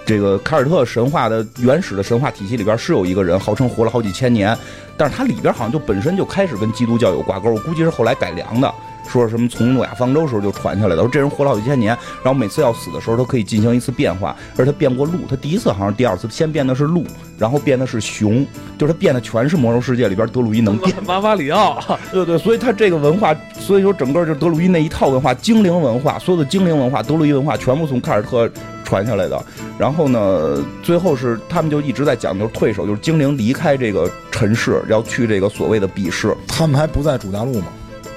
[0.07, 4.57] 这个凯尔特神话的原始的神话体系里边是有一个人，号称活了好几千年，
[4.97, 8.73] 但是他里边好像就本身就开始跟基督教有挂钩，我估计是后来改良的。
[9.09, 17.05] 说什么从诺亚方舟时候就传下来的，说这人活了好几千年，然后每次要死的时候，他可以进行一次变化，而他变过鹿，他第一次好像第二次先变的是鹿，
[17.39, 18.45] 然后变的是熊，
[18.77, 20.93] 就是他变的全是魔兽世界里边德鲁伊能变。
[21.05, 28.51] 马法里奥，对对，所以他这个文化，所以说整个就是德鲁伊那一套文化，精灵文化，所有的精灵文化，德鲁伊文化全部从凯尔特
[28.87, 29.45] 传下来的。
[29.79, 36.35] 然后呢，最后是他们就一直在讲就是退守，就是精灵离开这个尘世，要去这个所谓的比世。
[36.47, 37.67] 他们还不在主大陆吗？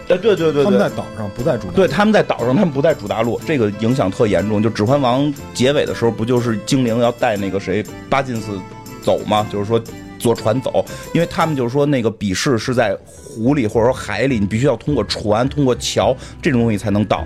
[0.08, 4.62] 哎，对对对，他们在岛上不在主，对，他们在岛上，他们不在主大陆，这个影响特严重。
[4.64, 8.60] 就《指环王》结尾的时候，不就是精灵要带那个谁巴金斯
[9.04, 9.46] 走吗？
[9.52, 9.80] 就是说
[10.18, 17.24] 坐船走，因为他们就是说那个比试是在湖里或者说海里，你必须要通过船、通过桥这种东西才能到。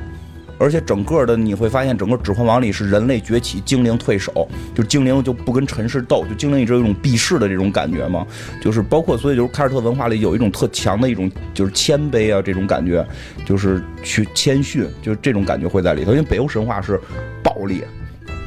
[0.57, 8.25] 而且整个的你会发现，整个《指环王》里是人类崛起，精灵退守，就精灵就不跟尘世斗，就精灵一直有一种避世的这种感觉嘛。
[8.61, 13.05] 就是包括，所以就是凯尔特文化里有一种特强的一种就是谦卑啊这种感觉，
[13.45, 16.11] 就是去谦逊，就是这种感觉会在里头。
[16.11, 16.99] 因为北欧神话是
[17.43, 17.83] 暴力，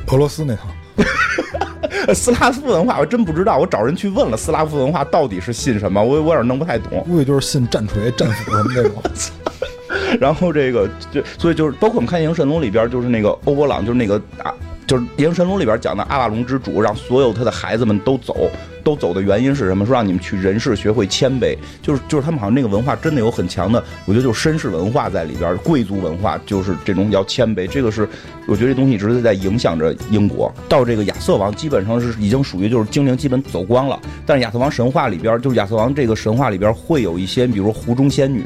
[0.08, 6.02] 俄罗斯那套， 斯拉夫文化我真不知道，我找人去问了，斯拉夫文化到底是信什么？
[6.02, 8.92] 我我有点弄不太懂，估计就是信战锤、战斧什么那种。
[10.20, 14.52] 然后这个就所以就是包括我们看《银神龙》里边，就是那个欧伯朗，就是那个啊，
[14.86, 18.50] 就是《银神龙》里边讲的阿瓦隆之主，让所有他的孩子们都走，
[18.84, 19.84] 都走的原因是什么？
[19.84, 28.08] 说让你们去人世学会谦卑，就是就是他们好像那个文化真的有很强的，我觉得就是绅士文化在里边，贵族文化就是这种要谦卑，这个是
[28.46, 30.52] 我觉得这东西一直在影响着英国。
[30.68, 38.44] 到这个亚瑟王基本上是已经属于就是精灵基本走光了，但是亚瑟王神话里边，就是亚瑟王这个神话里边会有一些，比如湖中仙女。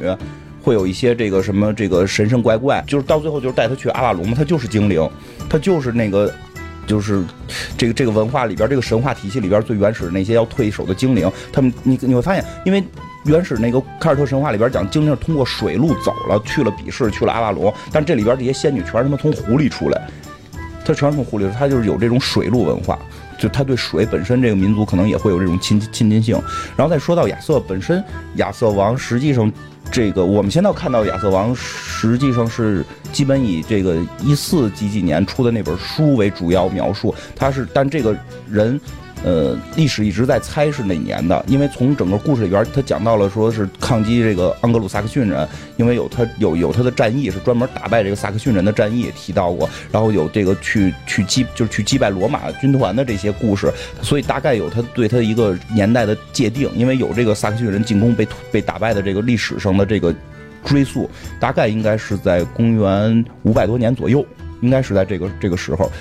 [0.63, 5.09] 会有一些这个什么这个神神怪怪，就是到最后就是带他去阿瓦隆嘛，他就是精灵，
[5.49, 6.33] 他就是那个，
[6.87, 7.23] 就是
[7.77, 12.83] 这个这个文化里边这个神话体系里边最原始那些要退守的精灵，他们你你会发现，因为
[13.25, 20.09] 原始那个凯尔特神话里边讲精灵通过水路走了去了比试去了阿瓦隆，但这里边这些仙女全是他妈从湖里出来，
[20.85, 22.99] 他全是从湖里，他就是有这种水路文化，
[23.41, 26.41] 就他对水本身这个民族可能也会有这种亲亲近性。
[26.77, 28.05] 然后再说到亚瑟本身，
[28.37, 29.51] 亚瑟王实际上。
[29.91, 38.17] 这个我们现在看到亚瑟王，实际上是基本以这个一四几几年出的那本书为主要描述，他是但这个
[38.49, 38.81] 人。
[39.23, 60.15] 呃，历史一直在猜是哪年的，因为从整个故事里边，他讲到了说是抗击这个盎格鲁撒克逊人，因为有他有有他的战役是专门打败这个撒克逊人的战役也提到过，然后有这个去去击就是去击败罗马军团的这些故事，所以大概有他对他的一个年代的界定，因为有这个撒克逊人进攻被被打败的这个历史上的这个
[60.65, 64.25] 追溯，大概应该是在公元五百多年左右，
[64.63, 65.93] 应该是在这个这个时候。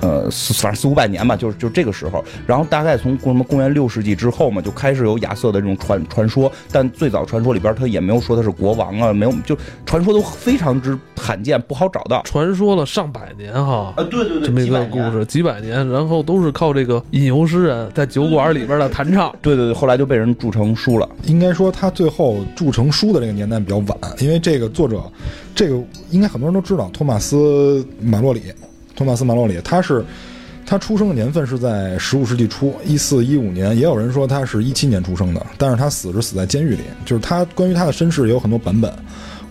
[0.00, 12.22] 呃，四反正四五百年吧，就是就这个时候，然后大概从什么公元六世纪之后嘛，就开始有亚瑟的这种传传说，但最早传说里边他也没有说他是国王啊，没有就传说都非常之罕见，不好找到。
[12.22, 19.34] 传说了上百年哈，啊对对对，这么一个故事，几百年，然后都是靠这个吟游诗人在酒馆里边的弹唱。
[19.42, 21.08] 对对对，后来就被人铸成书了。
[21.24, 25.02] 应该说他最后铸成书的这个年代比较晚，因为这个作者，
[25.54, 25.78] 这个
[26.10, 28.42] 应该很多人都知道，托马斯马洛里。
[29.00, 30.04] 托马斯·马洛里，他是
[30.66, 36.82] 他出生的年份是在十五世纪初，一四一五年，也有人说他是一七年出生的，但是他死是死在监狱里。
[37.06, 38.92] 就是他关于他的身世也有很多版本。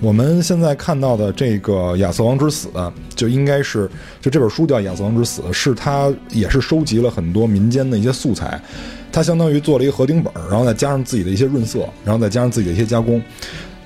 [0.02, 2.68] 我们现在看到的这个《亚瑟王之死》，
[3.16, 3.90] 就应该是
[4.22, 8.62] 就这本书叫《亚瑟王之死》，是他也是收集了很多民间的一些素材，
[9.12, 13.20] 他相当于做了一个合订本，然后再加上自己的一些润色，然后再加上自己的一些加工，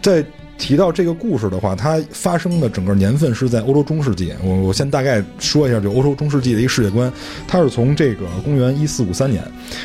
[0.01, 0.21] 在。
[0.63, 4.31] 提到这个故事的话，它发生的整个年份是在欧洲中世纪。
[4.41, 7.11] 我我先大概说一下，就欧洲中世纪的一个世界观，
[7.45, 9.43] 它是从这个公元一四五三年，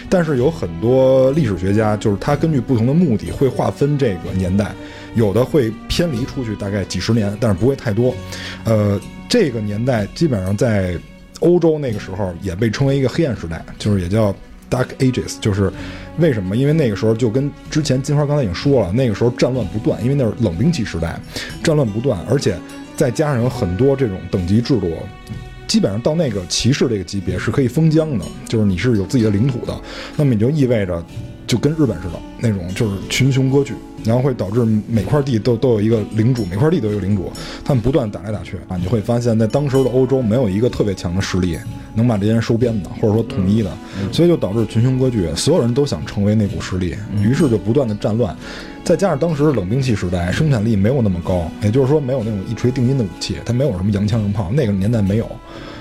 [0.08, 4.70] 但是有很多历史学家，就是他根据不同的目的会划分这个年代，
[5.16, 8.14] 有的会偏离出去大概几十年，但是不会太多。
[8.64, 10.96] 呃，这个年代基本上在
[11.40, 14.32] 欧洲那个时候也被称为一个黑暗时代，就是也叫
[14.70, 15.72] Dark Ages，就是。
[16.18, 16.56] 为什么？
[16.56, 21.16] 因为那个时候就跟之前金花刚才已经说了，那个时候战乱不断，因为那是冷兵器时代，
[21.62, 22.58] 战乱不断，而且
[22.96, 24.92] 再加上有很多这种等级制度，
[25.68, 29.80] 基本上到那个骑士这个级别是可以封疆的，就是你是有自己的领土的，
[30.16, 31.00] 那么也就意味着
[31.48, 37.32] 就跟日本似的那种，就是群雄割据，然后会导致每块地都都有一个领主，每块地都有一个领主，
[37.64, 41.58] 他们不断打来打去啊，你会发现在当时的欧洲没有一个特别强的势力
[41.94, 43.72] 能把这些人收编的，或者说统一的，
[44.12, 48.36] 所以就导致群雄割据，所有人都想成为那股势力，于是就不断的战乱。
[48.84, 55.30] 再加上当时冷兵器时代，生产力没有那么高，也就是说没有那种一锤定音的武器，它没有什么洋枪洋炮，那个年代没有，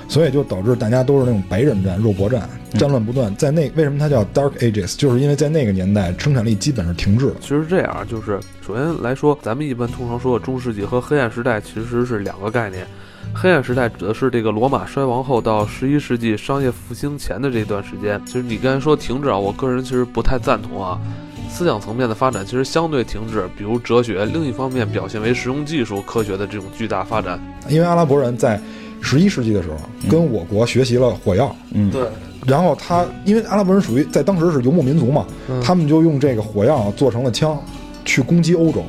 [0.07, 3.35] 所以就导致大家都是那种白刃战、肉搏战，战乱不断。
[3.35, 7.35] 在那为什么它叫 Dark Ages，就是因为在那个年代生产力基本是停滞的。
[7.41, 12.87] 其实这样，就是首先来说，咱们一般通常说的中世纪和黑暗时代其实是两个概念。
[13.33, 18.19] 黑暗时代指的是这个罗马衰亡后到十一世纪商业复兴前的这段时间。
[18.25, 20.99] 其实你刚才说停滞啊，我个人其实不太赞同啊。
[21.49, 27.39] 思想层面的发展其实相对停滞，比如哲学；另一方面表现为实用技术、科学的这种巨大发展。
[27.67, 28.59] 因为阿拉伯人在
[29.01, 29.77] 十一世纪的时候
[30.09, 32.01] 跟我国学习了火药，嗯，对，
[32.45, 35.25] 然后他因为阿拉伯人属于在当时是游牧民族嘛，
[35.63, 37.57] 他们就用这个火药做成了枪，
[38.03, 38.83] 去攻击欧洲。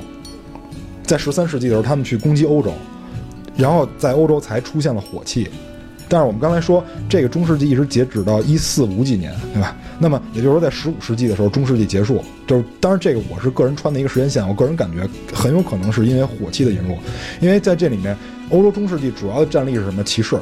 [1.04, 2.72] 在十三世纪的时候，他们去攻击欧洲，
[3.56, 5.48] 然后在欧洲才出现了火器。
[6.08, 9.76] 但是我们刚才说，这个中世纪一直截止到一四五几年，对吧？
[9.98, 12.22] 那么也就是说，在十五世纪的时候，中世纪结束。
[12.46, 16.96] 就是当然，这个我是个人穿的一个时间线，我个人感觉很有可能是因为火器的引入，
[17.40, 18.16] 因为在这里面，
[18.50, 20.02] 欧洲中世纪主要的战力是什么？
[20.02, 20.36] 骑士。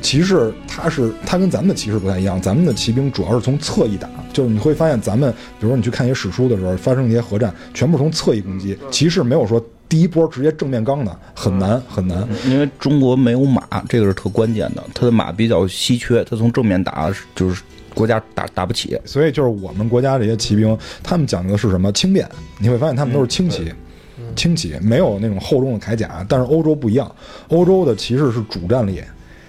[0.00, 12.26] 骑士他是他跟咱们的骑士不太一样，咱们的骑兵主要是从侧翼打，就是你会发现咱们，比如说你去看一些史书的时候，发生一些核战，全部从侧翼攻击，骑士没有说第一波直接正面刚的，很难很难。
[12.46, 17.62] 因为中国没有马，这个是特关键的，它的马比较稀缺，它从正面打就是
[17.94, 18.98] 国家打打不起。
[19.04, 22.28] 所以就是我们国家这些骑兵，他们讲究的是什么轻便？
[22.58, 23.72] 你会发现他们都是轻骑，
[24.34, 26.24] 轻骑没有那种厚重的铠甲。
[26.28, 27.14] 但是欧洲不一样，
[27.48, 29.00] 欧洲的骑士是主战力，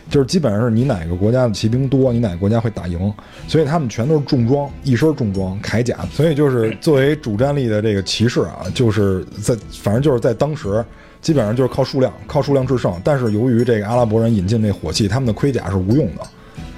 [0.10, 3.13] 就是基本上是你哪个国家的骑兵多，你哪个国家会打赢。
[3.48, 6.00] 所以他们全都是重装，一身重装铠甲。
[6.12, 10.84] 所以就是作为主战力的这个骑士啊，就是在反正就是在当时。
[11.22, 13.02] 基本上就是靠数量，靠数量制胜。
[13.04, 16.22] 但是由于这个阿拉伯人引进这火器，他们的盔甲是无用的，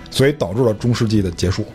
[0.10, 1.66] 所以导致了中世纪的结束。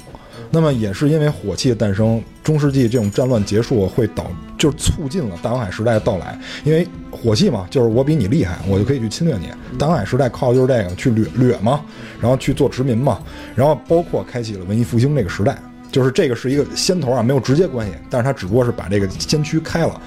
[0.52, 6.38] 那么也是因为火器的诞生，中世纪这种战乱结束会导，就是促进了大航海时代的到来。
[6.62, 9.48] 因为火器嘛，就是我比你厉害，我就可以去侵略你。
[9.78, 11.80] 大航海时代靠的就是这个去掠掠嘛，
[12.20, 13.18] 然后去做殖民嘛，
[13.54, 15.58] 然后包括开启了文艺复兴这个时代，
[15.90, 20.00] 就是这个是一个先头啊，没有直接关系，但是它只不过是把这个先驱开了。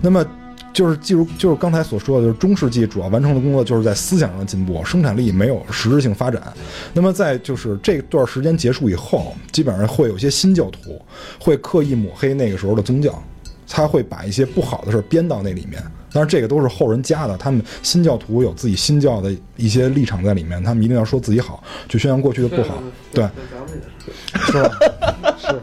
[0.00, 0.26] 那么。
[0.72, 6.42] 就是记住，就是刚才所说的，就是中世纪主要完成的工作，就是在思想上的进步，生产力没有实质性发展。
[6.92, 11.00] 那么在就是这段时间结束以后，基本上会有一些新教徒
[11.38, 13.22] 会刻意抹黑那个时候的宗教，
[13.68, 15.82] 他会把一些不好的事编到那里面。
[16.14, 17.38] 但是，这个都是后人加的。
[17.38, 22.82] 他们新教徒有自己新教的一些立场在里面，他们一定要说自己好，去宣扬过去的不好。
[23.14, 23.26] 对，
[24.46, 24.70] 是吧？
[25.38, 25.58] 是，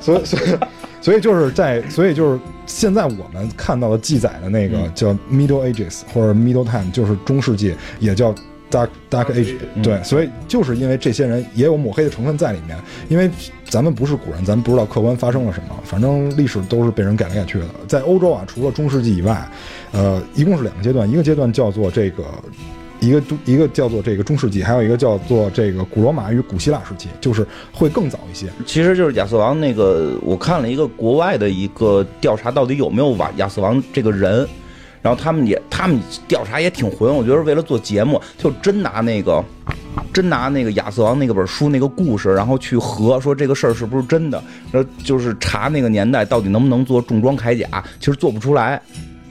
[0.00, 0.58] 所以，所以，
[1.04, 8.34] 所以就是在，所以就是现在我们看到的记载的那个叫 Middle Ages 或者 Middle Time，就是中世纪，也叫
[8.70, 9.56] Dark Dark Age。
[9.82, 12.78] 对，所以就是因为这些人也有抹黑的成分在里面，
[13.10, 13.30] 因为
[13.68, 17.66] 咱们不是古人，咱们不知道客观发生了什么，反正历史都是被人改来改去的。
[17.86, 19.46] 在欧洲啊，除了中世纪以外，
[19.92, 22.24] 呃，一共是两个阶段，一个阶段叫做这个。
[23.04, 28.46] 一个中一个叫做这个中世纪，还有一个叫做这个古罗马与古希腊时期，就是会更早一些。
[28.64, 34.46] 其实就是亚瑟王那个，我看了一个国外的一个调查，到底有没有瓦亚瑟王这个人，
[35.02, 39.44] 然后他们也他们调查也挺混，我觉得为了做节目，就真拿那个
[40.12, 48.80] 真拿那个亚瑟王那个本书那个故事，然后去核说这个事儿是不是真的，然后就是查那个年代到底能不能做重装铠甲，其实做不出来。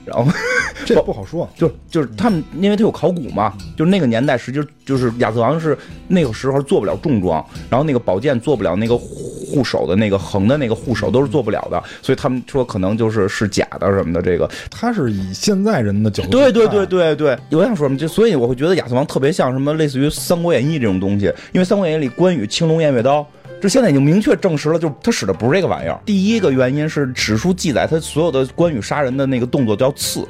[0.06, 0.32] 然后
[0.86, 14.22] 这不好说，就就是他们，因为他有考古嘛，就是那个年代，实际就是亚瑟王是那个时候做不了重装，然后那个宝剑做不了那个护手的那个横的那个护手都是做不了的，所以他们说可能就是是假的什么的。
[14.22, 23.26] 这个他是以现在人的角度，对对对对对，我想说什么，就所以我会觉得亚瑟王特别像什么，类似于《三国演义》这种东西，因为《三国演义》里关羽青龙偃月刀。
[23.64, 25.98] 这现在已经明确证实了，就是他使的不是这个玩意儿。
[26.06, 30.28] 第一个原因是史书记载他所有的关羽杀人的那个动作叫刺，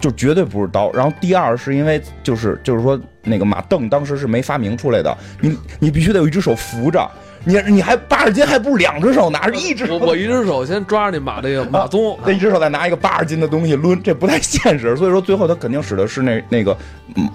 [0.00, 0.90] 就绝对不是刀。
[0.90, 7.08] 然后第二是因为就是就是说那个马镫当时是没发明出来的，你你必须得有一只手扶着，
[7.44, 14.96] 你你还八十斤还不是两只手拿着一只，我我一只手先抓着那马这个马鬃，那一只手再拿一个八十斤的东西抡，这不太现实。
[14.96, 16.76] 所以说最后他肯定使的是那那个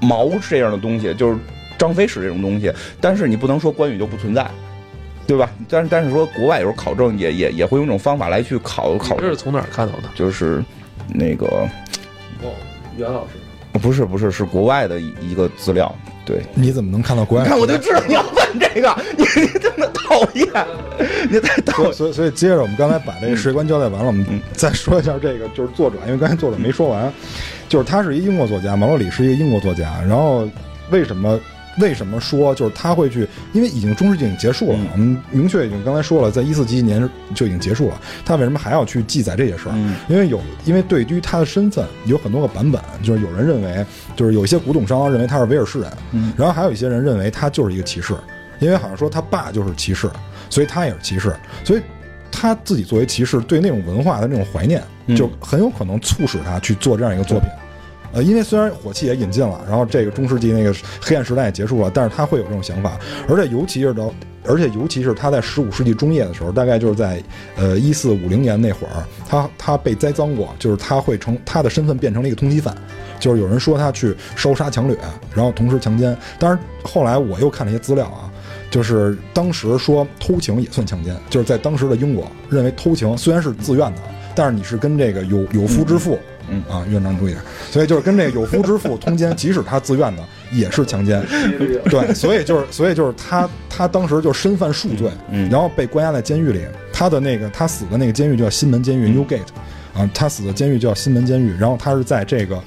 [0.01, 1.39] 矛这样的东西，就是
[1.77, 2.69] 张飞使这种东西。
[2.99, 4.45] 但是你不能说关羽就不存在。
[5.27, 5.49] 对吧？
[5.69, 9.17] 但是但是说国外有时候考证也也也会用这种方法来去考考。
[9.19, 10.03] 这是从哪儿看到的？
[10.13, 10.63] 就是
[11.07, 11.45] 那个
[12.43, 12.51] 哦，
[12.97, 13.33] 袁老师。
[13.81, 15.93] 不是不是是国外的一个资料。
[16.25, 16.41] 对。
[16.53, 17.43] 你怎么能看到国外？
[17.45, 20.45] 你看我就知道你要问这个，你你这么讨厌，
[21.29, 21.93] 你太讨厌。
[21.93, 27.11] 所以所以所以接着我们刚才把这个世界观交代完了，我们再说一下这个就是作者，因为刚才作者没说完，
[27.69, 30.45] 就是他是一英国作家，毛洛里是一个英国作家，然后
[30.89, 31.39] 为什么？
[31.79, 33.27] 为什么说就是他会去？
[33.53, 37.99] 因为已经中世纪已经结束了，我们明确已经刚才说了，在一四几几年就已经结束了。
[38.25, 39.75] 他为什么还要去记载这些事儿？
[40.09, 45.91] 因为有，因为对于他的身份有很多个版本，就是有人认为，就是有一些古董商认为他是威尔士人，
[46.35, 48.13] 然后还有一些人认为他就是一个骑士，
[48.59, 50.09] 因为好像说他爸就是骑士，
[50.49, 51.81] 所以他也是骑士，所以
[52.31, 54.83] 他自己作为骑士对那种文化的那种怀念，
[55.15, 57.49] 就很有可能促使他去做这样一个作品。
[58.13, 64.13] 呃，因为虽然火器也引进了，然后这个中世纪那个黑暗时代也结束了，但是他会有这种想法，而且尤其是到，
[64.45, 67.21] 而且尤其是他在十五世纪中叶的时候，大概就是在
[67.55, 72.75] 呃一四五零年那会儿，他他被栽赃过，就是他会成他的身份变成了一个通缉犯，
[73.19, 74.97] 就是有人说他去烧杀抢掠，
[75.33, 78.29] 然后同时强奸，当然后来我又看了一些资料啊，
[78.69, 84.01] 就是当时说偷情也算强奸，就是在当时的英国认为偷情虽然是自愿的，
[84.35, 86.17] 但是你是跟这个有有夫之妇。
[86.49, 87.41] 嗯啊，院长注意点。
[87.69, 91.23] 所以就是跟这个有夫之妇通奸，即使他自愿的， 也是强奸。
[91.85, 95.09] 对，所以就是，所以就是他，他当时就身犯数罪，
[95.49, 96.61] 然后被关押在监狱里。
[96.91, 99.47] 他的那个他死的那个监狱叫新门监狱 （Newgate），
[99.93, 101.55] 啊，他死的监狱叫新门监狱。
[101.57, 102.61] 然后他是在这个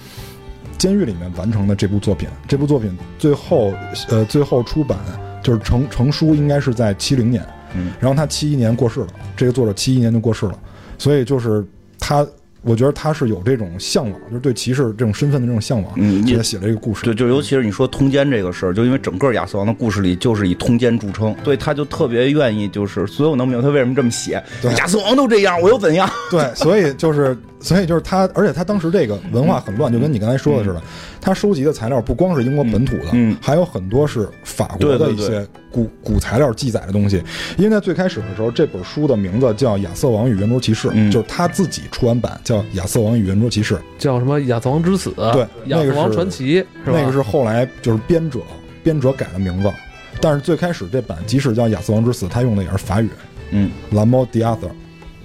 [0.78, 2.26] 监狱里面完成的这部作品。
[2.48, 3.74] 这部作品最后，
[4.08, 4.98] 呃，最后出版
[5.42, 7.44] 就是成成书，应该是在七零年。
[7.74, 9.08] 嗯，然后他七一年过世了。
[9.36, 10.58] 这个作者七一年就过世了，
[10.98, 11.64] 所以就是
[11.98, 12.26] 他。
[12.66, 17.04] 我觉得他是有这种向往，就是对骑士这种身份的这种向往，嗯，给他写了一个故事。
[17.04, 24.42] 对就尤其是你说通奸这个事儿，就因为整个亚瑟王的故事里就是以通奸著称，所以他就特别愿意，就是所以我能明白他为什么这么写。
[24.78, 26.08] 亚瑟王都这样，我又怎样？
[26.30, 27.36] 对，所以就是。
[27.64, 30.82] 所以就是他，而且他当时这个文化很乱，就跟你刚才说的似的。
[31.18, 37.22] 他收集的材料不光是英国本土的，嗯，还有很多是法国的一些古古材料记载的东西。
[37.56, 45.08] 因为在最开始的时候，这本书的名字叫《亚瑟王与圆桌骑士》，就是他自己出完版叫《亚瑟王与圆桌骑士》，叫什么《亚瑟王之死》？
[45.32, 48.40] 对，亚瑟王传奇，那个是后来就是编者
[48.82, 49.72] 编者改的名字。
[50.20, 53.08] 但是最开始这版即使叫《亚瑟王之死》，他用的也是法语，
[53.52, 54.70] 嗯，La Mort d'Arthur。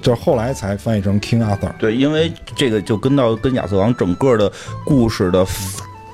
[0.02, 1.72] 就是后来才翻译成 King Arthur。
[1.78, 4.52] 对，因为这个就跟到跟亚瑟王整个的
[4.86, 5.46] 故事的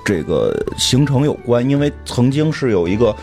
[0.04, 3.15] 这个形成有关，因为曾经是有一个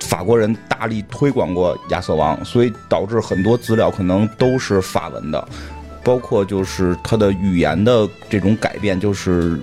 [0.00, 5.48] 法国人大力推广过亚瑟王，所以导致很多资料可能都是法文的，
[6.02, 9.58] 包括就是他的语言的这种改变，就是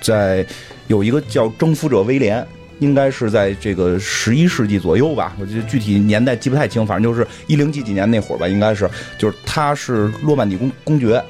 [0.00, 0.46] 在
[0.86, 2.46] 有一个叫征服者威廉。
[2.78, 8.88] 应该是在这个十一世纪左右吧，我觉得具体年代记不太清，反正就是一零几几年那会儿吧，应该是，
[9.18, 11.22] 就是他是诺曼底公公爵，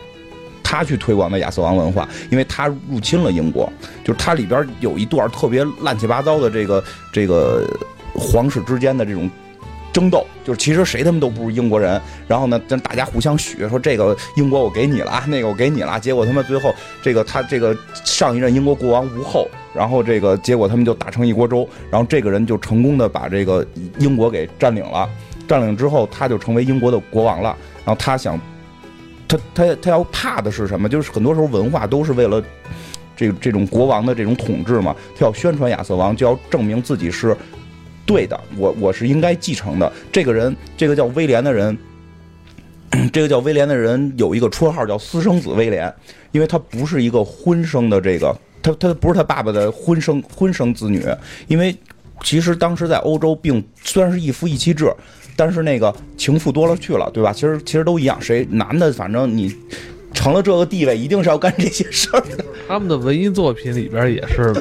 [0.63, 3.73] 他去推广的亚瑟王文化，因为他入侵了英国，
[4.05, 7.67] 就是它里边有一段特别乱七八糟的这个这个
[8.15, 9.31] 皇室之间的这种。
[9.91, 19.49] 争斗就是其实谁他们都不是英国人，然后呢，让大家互相许说这个英国我给你了啊，那个我给你了，结果他们最后这个他这个上一任英国国王无后，
[19.79, 23.65] 然后这个结果他们就打成一锅粥，然后这个人就成功的把这个
[24.01, 25.09] 英国给占领了，
[25.47, 28.37] 占领之后他就成为英国的国王了，然后他想，
[29.29, 30.89] 他他他要怕的是什么？
[30.89, 32.43] 就是很多时候文化都是为了
[33.17, 37.37] 这这种国王的这种统治嘛，他要宣传亚瑟王，就要证明自己是。
[38.05, 39.93] 对的，我我是应该继承的。
[40.11, 41.77] 这个人，这个叫威廉的人，
[43.13, 45.93] 这个叫威廉的人有一个绰号叫私生子威廉，
[46.33, 51.05] 因为他不是一个婚生的这个，他他不是他爸爸的婚生婚生子女。
[51.47, 51.77] 因为
[52.23, 54.93] 其实当时在欧洲，并虽然是一夫一妻制，
[55.37, 57.33] 但是那个情妇多了去了，对吧？
[57.33, 59.55] 其实其实都一样，谁男的反正你。
[60.15, 62.45] 成了这个地位，一定是要干这些事儿的。
[62.67, 64.53] 他们的文艺作品里边也是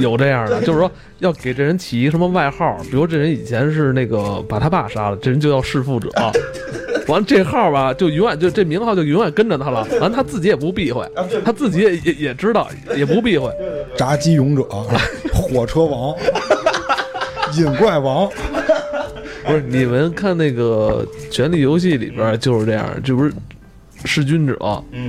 [0.00, 6.10] 有这样的，就是说要给这人起一个什么外号，比如这人以前是那个把他爸杀了，这人就叫弑父者。
[7.08, 9.86] 完这号吧，就永远就这名号就永远跟着他了。
[10.00, 11.06] 完他自己也不避讳，
[11.44, 13.50] 他自己也也也知道，也不避讳。
[13.96, 14.62] 炸鸡勇者，
[15.32, 16.14] 火车王，
[17.56, 18.28] 引怪王。
[19.46, 23.32] 不是你们看那个《权力游戏》里边就是这样，这不是。
[24.04, 24.56] 弑君者，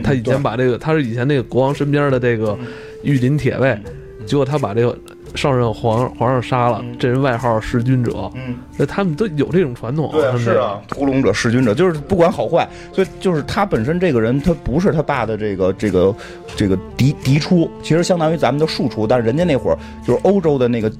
[0.03, 2.57] 他以前把这个，他是以前那个国王身边的这个
[3.03, 3.77] 御林铁卫，
[4.25, 4.97] 结果他把这个
[5.37, 8.29] 上任皇皇上杀了，这人外号弑君者，
[8.75, 10.09] 那他们都有这种传统。
[10.11, 16.15] 对，是啊，屠龙者、弑君者，就是不管好坏，所以就是他本身这个人，他不是他爸的这个这个
[16.55, 20.91] 这个嫡嫡出，其实相当于咱们的庶出，但是人家那会儿就是欧洲的那个。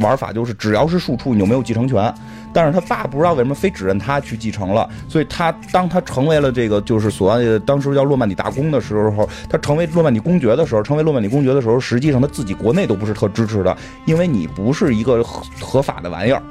[0.00, 2.12] 玩法就是只要是庶出，你就没有继承权。
[2.52, 16.42] 但是他爸不知道为什么非指认他去继承了，所以他当他成为了这个就是所谓的当时叫诺曼底大公的时候，他成为诺曼底公爵的时候，成为诺曼底公爵的时候，实际上他自己国内都不是特支持的，因为你不是一个合合法的玩意儿。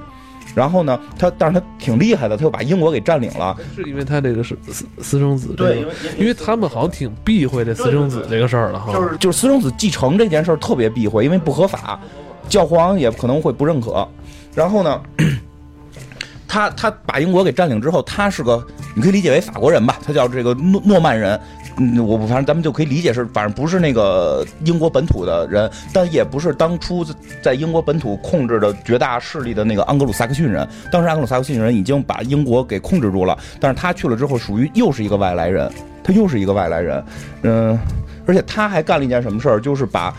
[0.56, 3.56] 然后呢，他但是他挺厉害的，他又把英国给占领了。
[3.76, 8.91] 是因为他这个是私私生子，这个对因为因为他们好像挺避讳这私生子这个事儿的哈。
[8.93, 12.00] 就是就是私生子继承这件事儿特别避讳，因为不合法，
[12.47, 14.07] 教皇也可能会不认可。
[14.55, 15.01] 然后呢，
[16.47, 18.65] 他他把英国给占领之后，他是个
[18.95, 21.39] 你可以理解为法国人吧，他叫这个诺诺曼人。
[21.81, 27.05] 嗯，我反正咱们就可以理解是，反正不是那个英国本土的人，但也不是当初
[27.41, 30.67] 在英国本土控制的绝大势力的那个盎格鲁撒克逊人。
[30.91, 35.71] 当时盎格鲁撒克逊人已经把英国给控制住了，但是他去了之后，属于又是一个外来人，
[36.03, 37.01] 他又是一个外来人。
[37.43, 37.79] 嗯，
[38.25, 40.13] 而且他还干了一件什么事儿，就是把。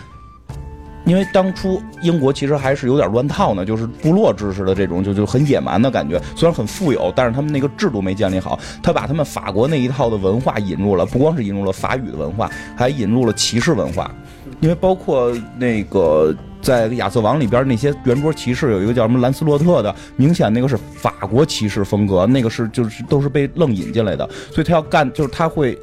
[1.10, 6.22] 因为当初英国其实还是有点乱套呢，就是部落知识的这种，就就很野蛮的感觉。
[6.36, 8.56] 虽然很富有，但是他们那个制度没建立好。
[8.80, 14.08] 他把他们法国那一套的文化引入了，不光是引入了法语的文化，还引入了骑士文化。
[14.60, 16.32] 因为包括那个
[16.62, 25.76] 在亚瑟王里边那些圆桌骑士，有一个叫什么兰斯洛特的，明显那个是法国骑士风格，那个是就是都是被愣引进来的，所以他要干，就是他会。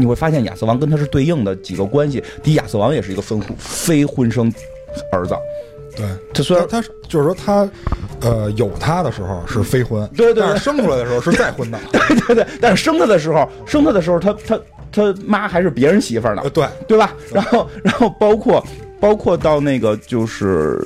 [0.00, 2.22] 你会发现亚瑟王跟他是对应的几个关系。
[2.42, 4.52] 第一，亚瑟王也是一个分婚非婚生
[5.12, 5.36] 儿子，
[5.96, 7.68] 对，他虽然他是就是说他，
[8.20, 14.58] 呃，有他的时候是非婚，对对对但是生出来的时候是再婚的， 对对对，但是生他的时候，生他的时候，他他
[14.90, 17.14] 他妈还是别人媳妇儿呢呃，，对，对吧？
[17.32, 18.64] 然后然后包括
[18.98, 20.78] 包括到那个就是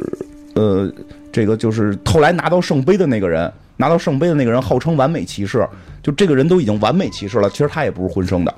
[0.55, 0.91] 呃，
[1.33, 5.67] 这个就是后来拿到圣杯的那个人，拿到圣杯的那个人号称完美骑士，
[6.03, 8.55] 就这个人都已经完美骑士了，其实他也不是婚生的，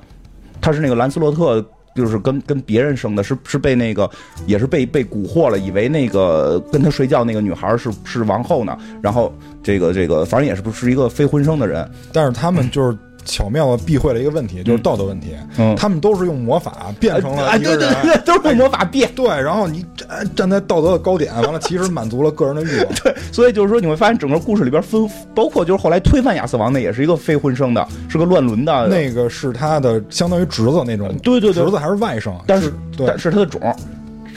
[0.61, 1.63] 他是那个兰斯洛特。
[1.95, 4.07] 就是跟跟别人生的，是是被那个
[4.45, 9.33] 也是被被蛊惑了，以为那个跟他睡觉那个女孩是是王后呢，然后
[9.63, 12.95] 这个这个反正也是不是一个非婚生的人，但是他们就是
[13.27, 15.75] 巧妙的避讳了一个问题，就是道德问题，嗯。
[15.75, 19.11] 他们都是用魔法变成了啊，一个人，对对对，都是用魔法变。
[19.13, 28.87] 对，然后你站站在道德的高点，完了其实满足了个人的欲望， 对，所以就是说，你会发现整个故事里边分， 包括就是后来推翻亚瑟王那，也是一个非婚生的，是个乱伦的。
[28.87, 31.65] 那个是他的相当于侄子那种，对对对。
[31.65, 33.05] 侄子还是外甥，但是对。
[33.07, 33.59] 但是他的种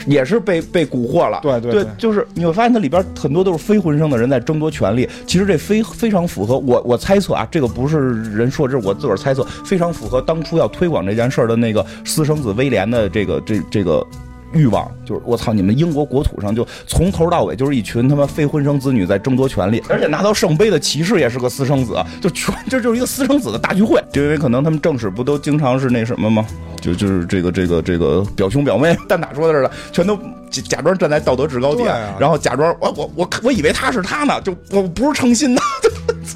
[0.05, 1.39] 也是被被蛊惑了。
[1.41, 5.07] 对对就是你会发现它里边很多都是非婚生的人在争夺权利。
[5.25, 14.05] 其实这非非常符合我我猜测啊，这个不是人说，这是我自个儿猜测，非常符合当初要推广这件事儿的那个私生子威廉的这个这这个。
[14.53, 15.53] 欲望就是我操！
[15.53, 24.01] 你们英国国土上就从头到尾就是一群他妈非婚生子女在争夺权利，而且拿到圣杯的骑士也是个私生子，就全这就是一个私生子的大聚会。
[24.11, 26.45] 就因为可能他们正史不都经常是那什么吗？
[26.79, 30.17] 就就是这个这个这个表兄表妹蛋打说的似的，全都
[30.51, 35.61] 假假装站在道德制高点，啊然后假装我我我我以为他是他呢，就我不是诚心的。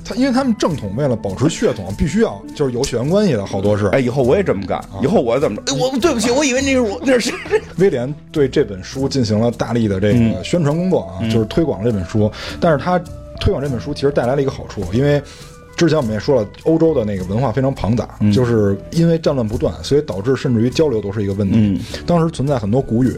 [0.03, 3.87] 他因为他们正统为了保持血统，必须要就是有血缘关系的，好多是。
[3.87, 5.73] 哎，以后我也这么干，以后我怎么着？
[5.73, 7.33] 哎，我对不起，我以为那是我， 那是谁？
[7.77, 12.31] 威廉对这本书进行了大力的这个宣传工作啊，就是推广这本书。
[12.59, 12.99] 但是他
[13.39, 15.21] 推广这本书其实带来了一个好处，因为
[15.75, 21.81] 之前我们也说了，欧洲的那个文化非常庞杂，就是因为战乱不断，所以导致甚至于交流都是一个问题。
[22.05, 23.15] 当时存在很多古语，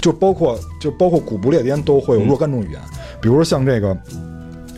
[0.00, 2.80] 就包括就包括古不列颠都会有若干种语言，
[3.20, 3.96] 比如说像这个。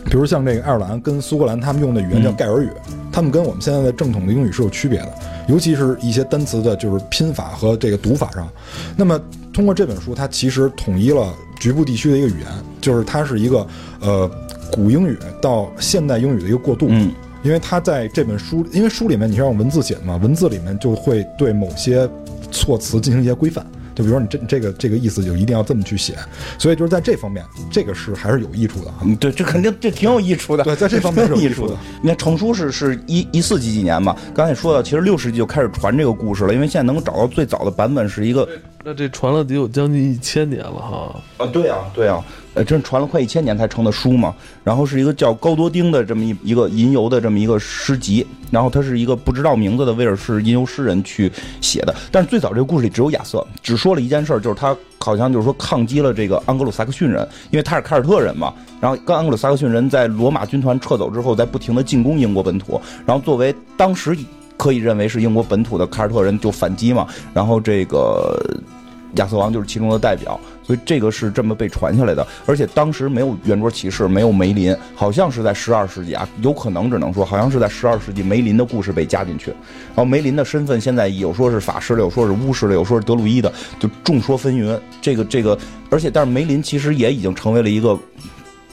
[0.09, 2.69] 比如像这个爱尔兰跟苏格兰，他们用的语言叫盖尔语，
[3.13, 5.13] 他们跟我们现在的正统的英语是有区别的，
[5.47, 8.49] 尤其是一些单词的就是拼法和这个读法上。
[8.97, 9.17] 那么
[9.53, 12.47] 通过这本书，它其实统一了局部地区的一个语言，
[12.81, 13.65] 就是它是一个
[14.01, 14.29] 呃
[14.71, 16.87] 古英语到现代英语的一个过渡。
[16.89, 17.11] 嗯，
[17.43, 22.09] 因为它在这本书，因为书里面你是用文字写的嘛，文字里面就会对某些
[22.51, 23.65] 措辞进行一些规范。
[23.93, 26.15] 就比如说你这这个这个意思就一定要这么去写，
[26.57, 28.97] 所以就是在这方面，这个是还是有益处的啊。
[29.03, 30.63] 嗯，对，这肯定这挺有益处的。
[30.63, 31.75] 对在这方面是有挺益益处的。
[32.01, 34.15] 你看成书是是一一四几几年嘛？
[34.33, 38.47] 刚才也说到，其实六世纪就开始传这个故事了，因为现在能够找到最早的版本是一个
[38.83, 41.21] 那这传了得有将近一千年了哈。
[41.37, 42.23] 啊，对啊，对啊，
[42.53, 44.33] 呃，真传了快一千年才成的书嘛。
[44.63, 51.31] 然后是一个叫高多丁的这么一一个吟游的这么一个诗集，然后他是一个不知道名字的威尔士吟游诗人去
[51.61, 51.95] 写的。
[52.11, 58.53] 但是最早这个故事里只有亚瑟，只说了一件事，就是他好像就是说抗击了这个盎格鲁撒克逊人，因为他是凯尔特人嘛。
[58.79, 64.17] 然后跟盎格鲁撒克逊人在罗马军团撤走之后，在不停的进攻英国本土，然后作为当时
[64.57, 68.37] 可以认为是英国本土的凯尔特人就反击嘛，然后这个。
[69.15, 70.39] 亚瑟王就是其中的代表，
[70.71, 72.25] 所以这个是这么被传下来的。
[72.45, 79.51] 而且当时没有圆桌骑士，没有梅林，好像是在十二世纪啊，有可能只能说好像是在十二世纪梅林的故事被加进去。
[79.87, 83.51] 然后梅林的身份现在有说是法师的，有说是巫师的，有说是德鲁伊的，
[83.81, 84.79] 就众说纷纭。
[85.01, 85.59] 这个这个，
[85.89, 87.99] 而且但是梅林其实也已经成为了一个。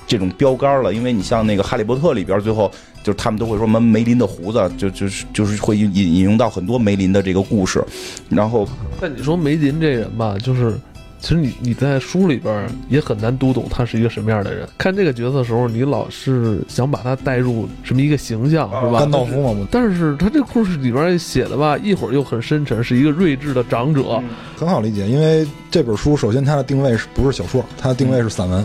[0.06, 2.72] 这种标杆了，因为你像那个《哈利波特》里边，最后
[3.02, 7.84] 就是他们都会说什么梅林的胡子，就就是就是会引引用到很多梅林的这个故事。
[8.30, 8.66] 然后，
[8.98, 10.78] 但你说梅林这人吧，就是
[11.20, 14.68] 其实你你在书里边也很难读懂他是一个什么样的人。
[14.78, 19.00] 看这个角色的时候，你老是想把他带入什么一个形象，是吧？
[19.00, 24.22] 甘道夫嘛，但是他这故事里边写的吧，一会儿又很深沉，是一个睿智的长者，
[24.56, 25.08] 很好理解。
[25.08, 28.64] 因为这本书首先它的定位是不是小说，它的定位是散文。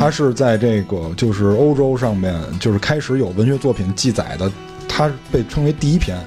[0.00, 4.50] 它是在这个就是欧洲上面，就是开始有文学作品记载的，
[4.88, 6.18] 它被称为第一篇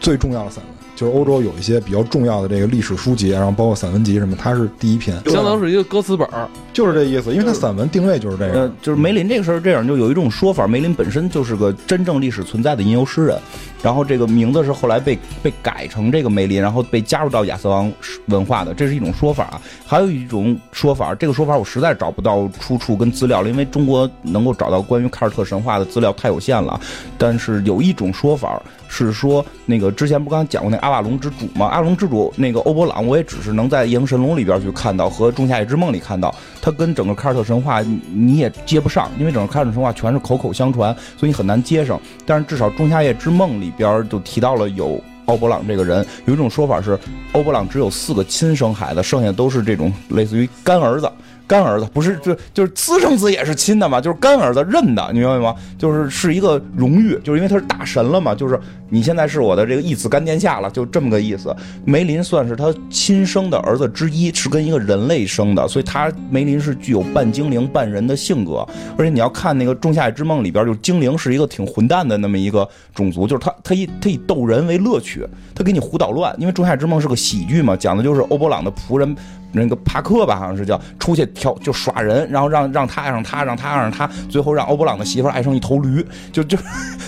[0.00, 0.73] 最重要的散文。
[0.94, 7.32] 就是欧洲有一些比较重要的这个历史书籍，然后包括散文集什么，它是第一篇，相当是一个歌词本儿，就是这意思。
[7.32, 13.38] 因为它散文定位就是这个，就是梅林这个事儿这样，就有一种说法，梅林本身就是个真正历史存在的吟游诗人，
[13.82, 17.92] 然后这个名字是后来被被改成这个梅林，然后被加入到亚瑟王
[18.26, 19.60] 文化的，这是一种说法。
[19.86, 26.80] 还有一种说法，这个说法我实在找不到出处跟资料了，因为中国能够找到关于凯尔特神话的资料太有限了。
[27.18, 28.62] 但是有一种说法。
[28.94, 31.66] 是说那个之前不刚讲过那阿瓦隆之主吗？
[31.66, 36.32] 阿瓦隆之主那个欧伯朗，我也只是能在《夜行神龙》里边去看到，和《仲夏夜之梦》里看到，
[36.62, 37.82] 他跟整个凯尔特神话
[38.12, 42.00] 你也接不上，因为整个凯尔特神话全是口口相传，所以你很难接上。
[42.24, 46.06] 但是至少《仲夏夜之梦》里边就提到了有欧伯朗这个人。
[46.26, 46.96] 有一种说法是，
[47.32, 51.10] 欧伯朗只有四个亲生孩子，剩下都是这种类似于干儿子。
[51.46, 55.54] 干儿子不是就就是私生子也是亲的嘛，就是干儿子认的，你明白吗？
[55.78, 61.54] 就是是一个荣誉，就是因为他是大神了嘛，就是你现在是我的这个义子干殿下了，就这么个意思。
[61.84, 68.66] 梅林算是他亲生的儿子之一，是跟一个人类生的，所以他梅林是具有半精灵半人的性格。
[68.96, 76.34] 而且你要看那个《仲夏之梦》里边，就是精灵是一个挺混蛋的那么一个种族，就是他他以他以逗人为乐趣，他给你胡捣乱。
[76.38, 79.14] 因为《仲夏之梦》是个喜剧嘛，讲的就是欧伯朗的仆人。
[79.54, 86.58] 那个帕克吧，好像是叫出去挑就耍人，然后让让他爱上他，让他爱上他，最后让欧布朗的媳妇爱上一头驴，就 就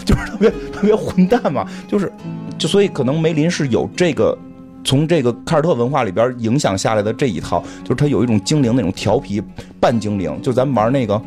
[0.05, 2.11] 就是特别特别混蛋嘛，就是
[2.57, 4.37] 就所以可能梅林是有这个
[4.85, 9.43] 从这个凯尔特文化里边影响下来的这一套，就是他有一种精灵那种调皮
[9.81, 11.15] 半精灵，就咱们玩那个《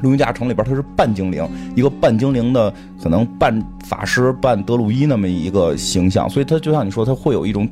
[0.00, 7.68] 龙与地下城》里边他是半精灵，一个半精灵的可能半法师半德鲁伊那么一个形象，所以他就像你说，他会有一种。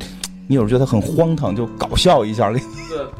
[0.46, 2.50] 你有时候觉得很荒唐，就搞笑一下。
[2.50, 2.60] 对，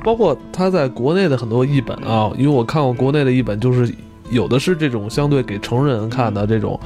[0.05, 3.93] 包括他在国内的很多译本啊，因为我看过国内的译本，就是
[4.31, 6.79] 有的是这种相对给成人看的这种，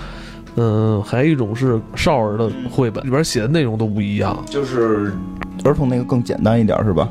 [0.56, 4.42] 嗯，还有一种是少儿的绘本，里边写的内容都不一样。
[4.46, 5.12] 就是
[5.64, 7.08] 儿童那个更简单一点，是吧？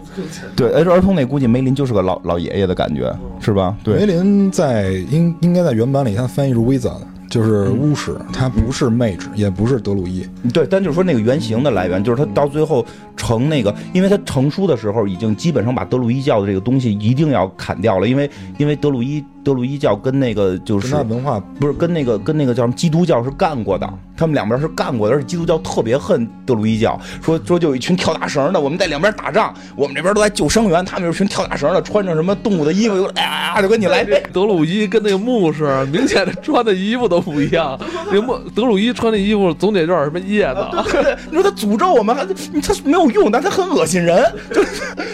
[0.56, 3.76] 对，而且儿童那估计梅林就是个老老爷爷的感觉，是吧？
[3.84, 7.02] 对，梅林在应应该在原版里，他翻译是 wizard。
[7.30, 10.26] 就是巫师，他不是 mage，也不是德鲁伊。
[10.54, 12.84] 对，但就是说那个原型的来源，就是他到最后
[13.18, 19.22] 成那个，因为他成书的时候已经基本上把德鲁伊教的这个东西一定要砍掉了，因为因为德鲁伊。
[19.44, 34.04] 德鲁伊教跟那个就是文化不是跟那个跟那个叫什么基督教是干过的，他们两边是干过的，而且基督教特别恨德鲁伊教，说说就有一群跳大绳的，我们在两边打仗，我们这边都在救生员，他们有群跳大绳的，穿着什么动物的衣服，哎呀就跟你来。
[34.34, 35.64] 德鲁伊跟那个牧师
[35.94, 37.80] 明显的穿的衣服都不一样，
[38.12, 42.14] 那牧德鲁伊穿的衣服总得有点什么叶子，你说他诅咒我们，
[42.62, 44.64] 他没有用，但他很恶心人，就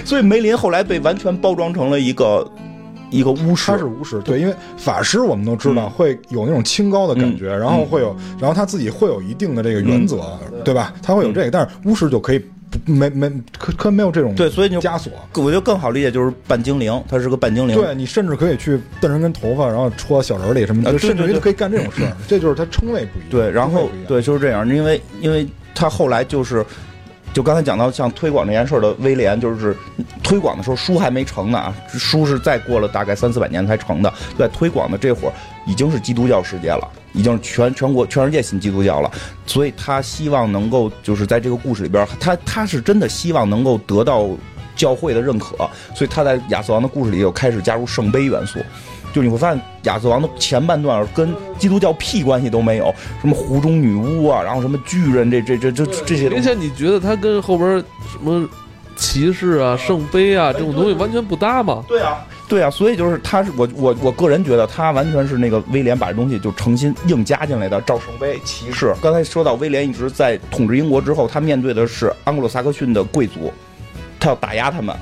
[0.05, 2.49] 所以梅林后来被完全包装成了一个。
[3.09, 10.17] 一个巫师，他是巫师，对，因为法师我们都知道会有那种清高的感觉，然后会有，然后他自己会有一定的这个原则，
[10.65, 10.91] 对吧？
[10.99, 12.43] 他会有这个，但是巫师就可以
[12.85, 23.29] 没没可可没有这种对，所以你枷锁，我觉得更好理解就是半精灵，他是个半精灵，对你甚至可以去瞪人根头发，然后戳小人里什么的，甚至于可以干这种事儿， 这就是他称谓不一样。
[23.29, 26.65] 对，然后对就是这样，因为因为他后来就是。
[27.33, 29.75] 就刚才讲到像推广这件事儿的威廉，就是
[30.21, 34.13] 推广的时候书还没成呢啊，书是再过了大概三四百年才成的。
[34.37, 35.33] 在推广的这会儿，
[35.65, 39.11] 已经是基督教世界了，已经是全全国全世界信基督教了。
[39.47, 44.29] 所以他希望能够就是在这个故事里边，他他是真的希望能够得到
[44.75, 45.55] 教会的认可，
[45.95, 48.59] 所以他在亚瑟王的故事里又开始加入圣杯元素。
[49.13, 56.27] 就你会发现，亚瑟王的前半段跟基督教屁关系都没有，什么湖中女巫啊，然后什么巨人，这这这这这些。
[56.29, 57.77] 明显你觉得他跟后边
[58.11, 58.49] 什么
[58.95, 61.83] 骑士啊、圣杯啊这种东西完全不搭吗？
[61.87, 67.79] 对啊，对啊，所以就是他是我我我个人觉得他完全是那个威廉把这东西就诚心硬加进来的。
[67.81, 73.53] 赵圣杯骑士，刚才说到威廉一直在统治英国之后，他面对的是安格鲁萨克逊的贵族，
[74.19, 74.95] 他要打压他们。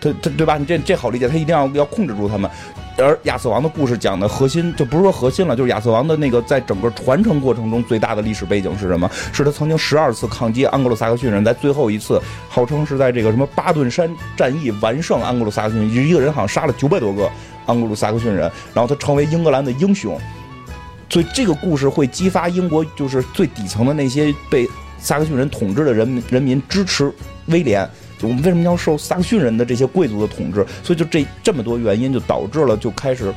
[0.00, 0.56] 他他对吧？
[0.58, 2.50] 你这这好理解，他一定要要控制住他们。
[2.98, 9.10] 而亚瑟王的故事讲的核心，就不是说核心了，就是亚瑟王的那个在整个传承过程中最大的历史背景是什么？
[9.34, 12.18] 是他曾经十二次抗击安格鲁萨克逊人，在最后一次，
[12.48, 17.30] 号称是在这个什么巴顿山战役完胜安格鲁萨克逊，一个人好像杀了九百多个
[17.66, 20.18] 安格鲁萨克逊人，然后他成为英格兰的英雄。
[21.10, 24.66] 所以这个故事会激发英国就是最底层的那些被
[24.98, 27.12] 萨克逊人统治的人民人民支持
[27.48, 27.86] 威廉。
[28.22, 30.64] 我们为什么要受萨克逊人的这些贵族的统治？
[30.82, 33.32] 所以就这这么多原因，就导致了就开始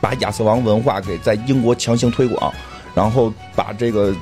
[0.00, 2.50] 把亚瑟王文化给在英国强行推广，
[2.94, 4.14] 然后把这个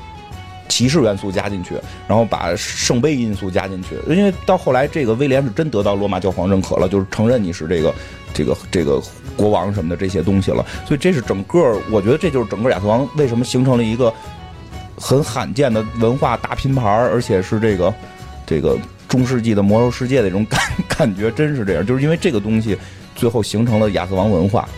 [0.67, 1.75] 骑士元素加进去，
[2.09, 3.95] 然后把圣杯因素加进去。
[4.07, 7.95] 因为到后来，这个威廉是真得到罗马教皇认可了，就是承认你是这个
[8.33, 9.01] 这个这个
[9.37, 10.65] 国王什么的这些东西了。
[10.85, 14.13] 所以这是整个，我觉得这就是整个亚瑟王为什么形成了一个
[14.97, 17.93] 很罕见的文化大拼盘，而且是这个
[18.45, 18.77] 这个。
[19.09, 22.77] 中世纪的魔兽世界的这种 感感觉真是这样，就是因为这个东西，
[23.15, 24.69] 最后形成了亚瑟王文化，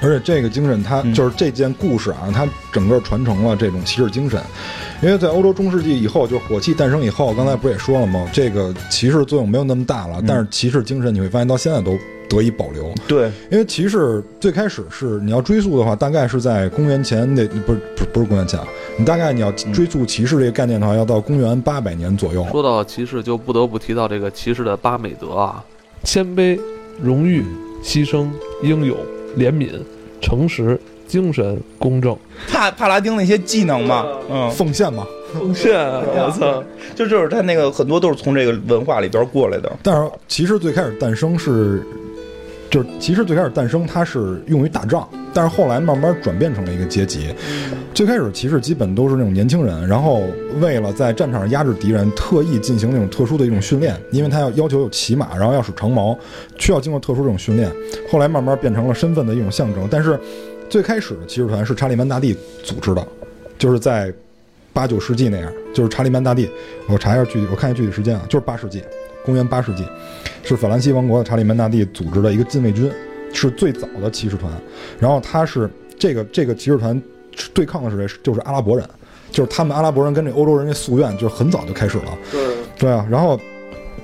[0.00, 4.40] 而且这个精神，它就是这件故事啊，它整个传承了这种骑士精神。
[5.02, 8.26] 因为在欧洲中世纪以后，就火器诞生以后，刚才不也说了吗？
[8.32, 11.98] 这个骑士作用没有那么大了，但是骑士精神你会发现到现在都
[12.28, 12.92] 得以保留。
[13.06, 18.58] 对，因为骑士最开始是你要追溯的话，大概是在公元前那不是不是不是公元前。
[18.96, 22.46] 你大概你要追溯骑士这个概念的话，要到公元八百年左右。
[22.50, 25.64] 说到骑士，就不得不提到这个骑士的八美德啊：
[26.02, 26.58] 谦卑、
[27.02, 27.44] 荣誉、
[27.82, 28.28] 牺牲、
[28.62, 28.96] 英勇、
[29.36, 29.70] 怜悯、
[30.20, 32.16] 诚实、精神、公正。
[32.48, 35.74] 帕帕拉丁那些技能嘛，嗯，奉献嘛，奉献。
[35.74, 36.62] 我操，
[36.94, 39.70] 就就是他那个很多都是从这个文化里边过来的。
[39.82, 41.82] 但是骑士最开始诞生是。
[42.70, 47.32] 就是骑士最开始诞生，它是用于打仗，但是后来慢慢转变成了一个阶级。
[47.92, 50.24] 最开始骑士基本都是那种年轻人，然后
[50.60, 56.18] 为了在战场上压制敌人，特意进行那种特殊的一种训练，因为他要要求有骑马，然后要使长矛，
[56.58, 57.70] 需要经过特殊这种训练。
[58.10, 59.86] 后来慢慢变成了身份的一种象征。
[59.88, 60.18] 但是
[60.68, 63.06] 最开始的骑士团是查理曼大帝组织的，
[63.56, 64.12] 就是在
[64.72, 66.50] 八九世纪那样，就是查理曼大帝。
[66.88, 68.82] 我查一下具体，我看一下具体时间啊，就是八世纪。
[69.24, 69.84] 公元八世纪，
[70.42, 72.90] 是法兰西王国的查理曼大帝组织的一个禁卫军，
[73.32, 74.52] 是最早的骑士团。
[75.00, 75.68] 然后他是
[75.98, 77.00] 这个这个骑士团
[77.54, 78.20] 对抗的是谁？
[78.22, 78.86] 就是阿拉伯人，
[79.30, 82.18] 就是他们阿拉伯人跟这欧洲人这夙愿，就是很早就开始了。
[82.30, 82.46] 对
[82.78, 83.40] 对啊，然后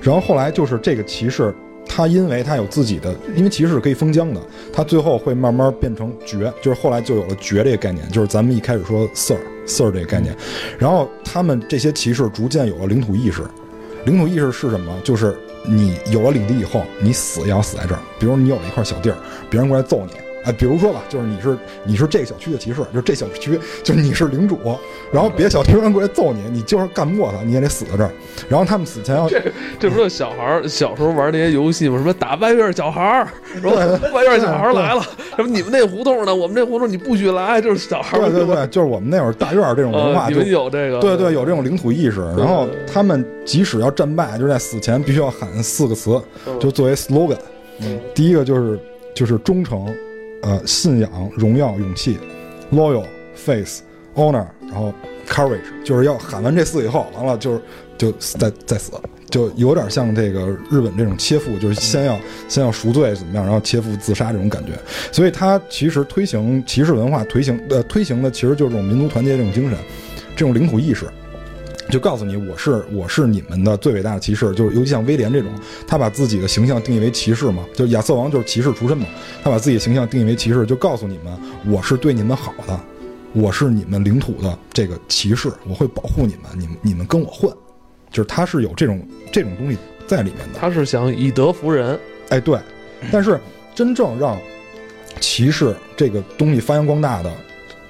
[0.01, 1.53] 然后后来就是这个骑士，
[1.85, 4.41] 他因为他有自己的，因为骑士是可以封疆的，
[4.73, 10.35] 他最后会慢慢变成爵，就是后来就有了爵这个概念，就是咱们一开始说 Sir Sir 这个概念。
[10.79, 13.43] 然后他们这些骑士逐渐有了领土意识。
[14.05, 14.93] 领土意识是什么？
[15.03, 18.01] 就是你有了领地以后，你死也要死在这儿。
[18.19, 19.17] 比如你有了一块小地儿，
[19.49, 20.13] 别人过来揍你。
[20.43, 24.57] 哎，比如说吧，就是你是你是这个小区的骑士，就这小区就是你是领主，
[25.11, 28.11] 然后别的小区人过来揍你，你就是干不过他，你也得死在这儿。
[28.49, 29.41] 然后他们死前要这
[29.79, 31.97] 这不是小孩儿小时候玩那些游戏吗？
[31.97, 33.27] 什么打外院小孩儿，
[33.61, 33.71] 说
[34.13, 35.01] 外院小孩来了，
[35.35, 36.35] 什么你们那胡同呢？
[36.35, 38.21] 我们这胡同你不许来，就是小孩儿。
[38.21, 40.99] 对对对，就是我们那会儿大院这种文化，你们有这个？
[40.99, 42.21] 对对，有这种领土意识。
[42.35, 46.19] 然后他们即使要战败，就是在死前必须要喊四个词，
[46.59, 47.37] 就作为 slogan。
[48.15, 48.79] 第一个就是
[49.13, 49.85] 就是忠诚。
[50.41, 52.17] 呃，信仰、荣耀、勇气
[52.71, 53.79] ，loyal、faith、
[54.15, 54.93] honor，然后
[55.27, 57.61] courage，就是要喊完这四以后，完了就是
[57.97, 58.91] 就再再死，
[59.29, 64.71] 就有点像这个日本这种切腹，就是先要先要赎罪怎么样，然后切腹自杀这种感觉。
[65.11, 69.77] 所以他其实推行骑士文化，推行呃推行的其实就是这种民族团结这种精神，
[70.35, 71.05] 这种领土意识。
[71.91, 75.51] 就告诉你，我是我是你们的最伟大的骑士，就是尤其像威廉这种，
[75.85, 79.05] 他把自己的形象定义为骑士嘛，就亚瑟王就是骑士出身嘛，
[79.43, 81.37] 他把自己的形象定义为骑士，就告诉你们，
[81.67, 82.79] 我是对你们好的，
[83.33, 87.53] 我是你们领土的这个骑士，我会保护你们，你们你们跟我混，
[88.09, 89.77] 就是他是有这种这种东西
[90.07, 92.57] 在里面的，他是想以德服人，哎对，
[93.11, 93.37] 但是
[93.75, 94.39] 真正让
[95.19, 97.29] 骑士这个东西发扬光大的，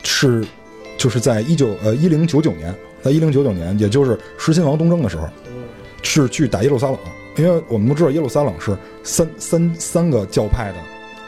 [0.04, 0.43] 是
[0.97, 2.74] 就是在一九呃一零九九年。
[3.02, 5.28] 在一零九九年，也就是狮心王东征的时候，
[6.04, 6.97] 是去打耶路撒冷，
[7.38, 10.78] 因为我们都知道耶路撒冷是三三三个教派的，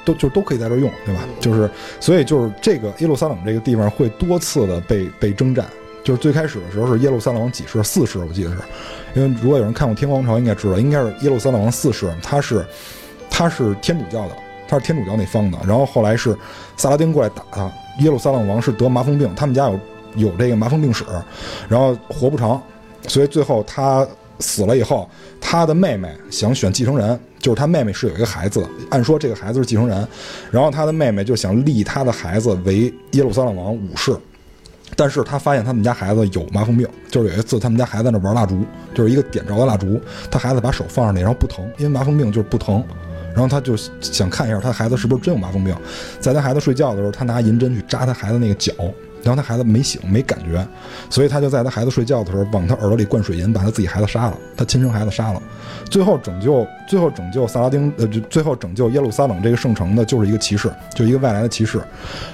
[0.06, 1.22] 都就都可以在这用，对吧？
[1.40, 1.70] 就是
[2.00, 5.66] 所以就是这个耶路撒冷这个地方会多次的被被征战，
[6.04, 7.84] 就是最开始的时候是耶路撒冷王几世？
[7.84, 8.58] 四世，我记得是，
[9.16, 12.66] 因为如果有人看过《天皇朝》，应该知道应该是耶路撒冷王四世，他是
[13.30, 14.36] 他是天主教的，
[14.68, 16.38] 他是天主教那方的，然后后来是
[16.78, 19.80] 萨拉丁过来打他，耶路撒冷王是得麻风病，他们家有。
[20.16, 21.04] 有这个麻风病史，
[21.68, 22.62] 然后活不长，
[23.08, 24.08] 所以最后他
[24.40, 25.10] 死了以后，
[25.40, 30.08] 他的妹妹想选继承人，就是他妹妹是有一个孩子，按说这个孩子是继承人，
[30.52, 34.18] 然后他的妹妹就想立他的孩子为耶路撒冷王武士，
[34.96, 40.00] 但是他发现他们家孩子有麻风病，就是有一次他们家孩子在那玩蜡烛，就是一个点着的蜡烛，
[40.30, 42.84] 他孩子把手放上去，然后不疼，因为麻风病就是不疼。
[43.34, 45.76] 然后他就想看一下他孩子是不是真有麻风病，
[46.20, 48.72] 在他孩子睡觉的时候，他拿银针去扎他孩子那个脚，
[49.24, 50.66] 然后他孩子没醒没感觉，
[51.10, 55.42] 所以他就在他孩子睡觉的时候往他耳朵里灌水银，把他自己孩子杀了，他亲生孩子杀了。
[55.90, 61.82] 最后拯救最后拯救萨拉丁呃，就最后拯救耶路撒冷这个圣城的就是一个骑士，就一个外来的骑士。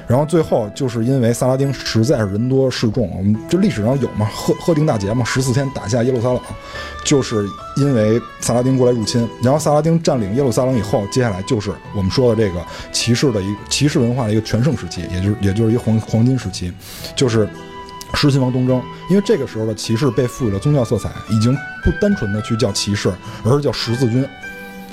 [0.08, 6.40] 然后最后就是因为萨拉丁实在是人多势众，我们这历史上有嘛，赫赫定大捷嘛，十四天打下耶路撒冷，
[7.04, 7.46] 就是
[7.78, 9.28] 因为萨拉丁过来入侵。
[9.44, 12.62] 然后萨拉丁占领耶路撒冷以后，接下来就是我们说的这个
[12.92, 16.72] 骑士的一个骑士文化的一个全盛时期，也就是也就是一个黄黄金时期，
[17.16, 17.48] 就是。
[18.16, 23.14] 狮心王东征，因为这个时候的骑士被赋予了宗教色彩，已经不单纯的去叫骑士，
[23.46, 24.28] 而是叫十字军。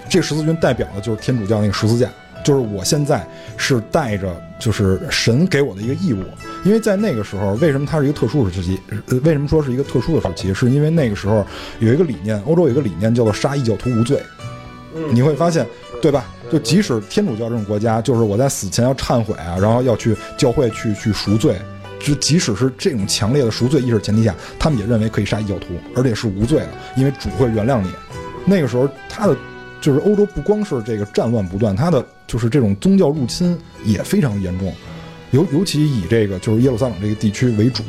[0.06, 2.10] 这个十字军代表的就是天主教那个十字架，
[2.44, 3.26] 就是我现在
[3.56, 6.22] 是带着就是神给我的一个义务。
[6.62, 8.78] 因为在那个时候，为什么它是一个特殊时期？
[9.08, 10.52] 呃，为什么说是一个特殊的时期？
[10.52, 11.44] 是因为那个时候
[11.78, 14.22] 有一个理念，欧洲有一个理念叫做杀异教徒无罪。
[15.10, 15.66] 你会发现，
[16.02, 16.26] 对吧？
[16.52, 21.58] 就即使天主教这种国家，就是我在死前要忏悔啊，然后要去教会去去赎罪。
[22.06, 27.90] 就即使是这种强烈的赎罪意识前提下，他们也认为可以杀异教徒，而且是无罪的，因为主会原谅你。
[28.44, 29.36] 那个时候，他的
[29.80, 34.72] 就是欧洲不光是这个战乱不断，他的就是这种宗教入侵也非常严重，
[35.32, 37.82] 尤尤其以这个就是耶路撒冷这个地区为主，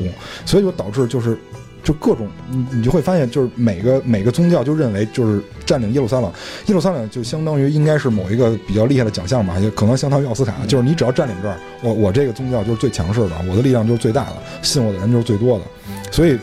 [0.48, 1.38] 所以就导致就是。
[1.84, 6.32] 就各种，你你就会发现，就是每个每个宗教就认为，就是占领耶路撒冷，
[6.66, 15.66] 耶路撒冷就相当于应该是某一个比较厉害的奖项吧，也可能相当于奥斯卡，就是你只要占领这儿，我我这个宗教就是最强势的，我的力量就是最大的，信我的人就是最多的，
[16.12, 16.38] 所以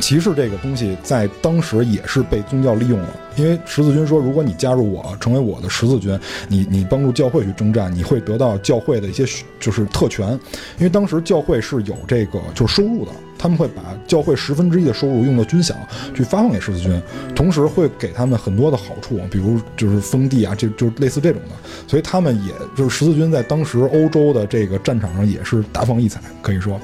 [0.00, 6.18] 骑士这个东西在当时也是被宗教利用了，因为十字军说，如果你加入我，成为我的十字军，
[6.48, 9.24] 你你帮助教会去征战，你会得到教会的一些
[9.60, 10.32] 就是特权，
[10.78, 13.12] 因为当时教会是有这个就是收入的。
[13.36, 15.74] 他们会把教会十分之一的收入用作军饷
[16.14, 17.02] 去发放给十字军，
[17.34, 21.50] 同时会给他们很多的好处，比如就是封地啊，这就是类似这种的。
[21.86, 26.80] 所以他们也就是十字军在当时欧洲的这个战场上也是大放异彩，可以说，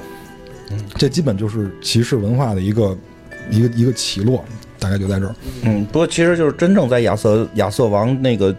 [0.95, 2.97] 这基本就是骑士文化的一个
[3.49, 4.43] 一个一个起落，
[4.79, 5.35] 大概就在这儿。
[5.63, 8.55] 嗯，不过其实就是真正在亚瑟亚瑟王那个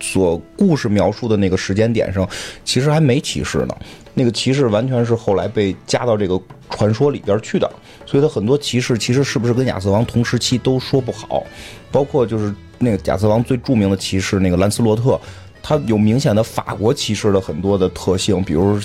[0.00, 2.28] 所故事描述的那个时间点上，
[2.64, 3.74] 其实还没骑士呢。
[4.12, 6.38] 那个骑士完全是后来被加到这个
[6.68, 7.70] 传说里边去的，
[8.04, 11.46] 所以他很多骑士其实是不是跟亚瑟王同时期都说不好，
[11.92, 15.18] 包括就是那个亚瑟王最著名的骑士那个兰斯洛特，
[15.62, 18.78] 他有明显的法国骑士的很多的特性，比如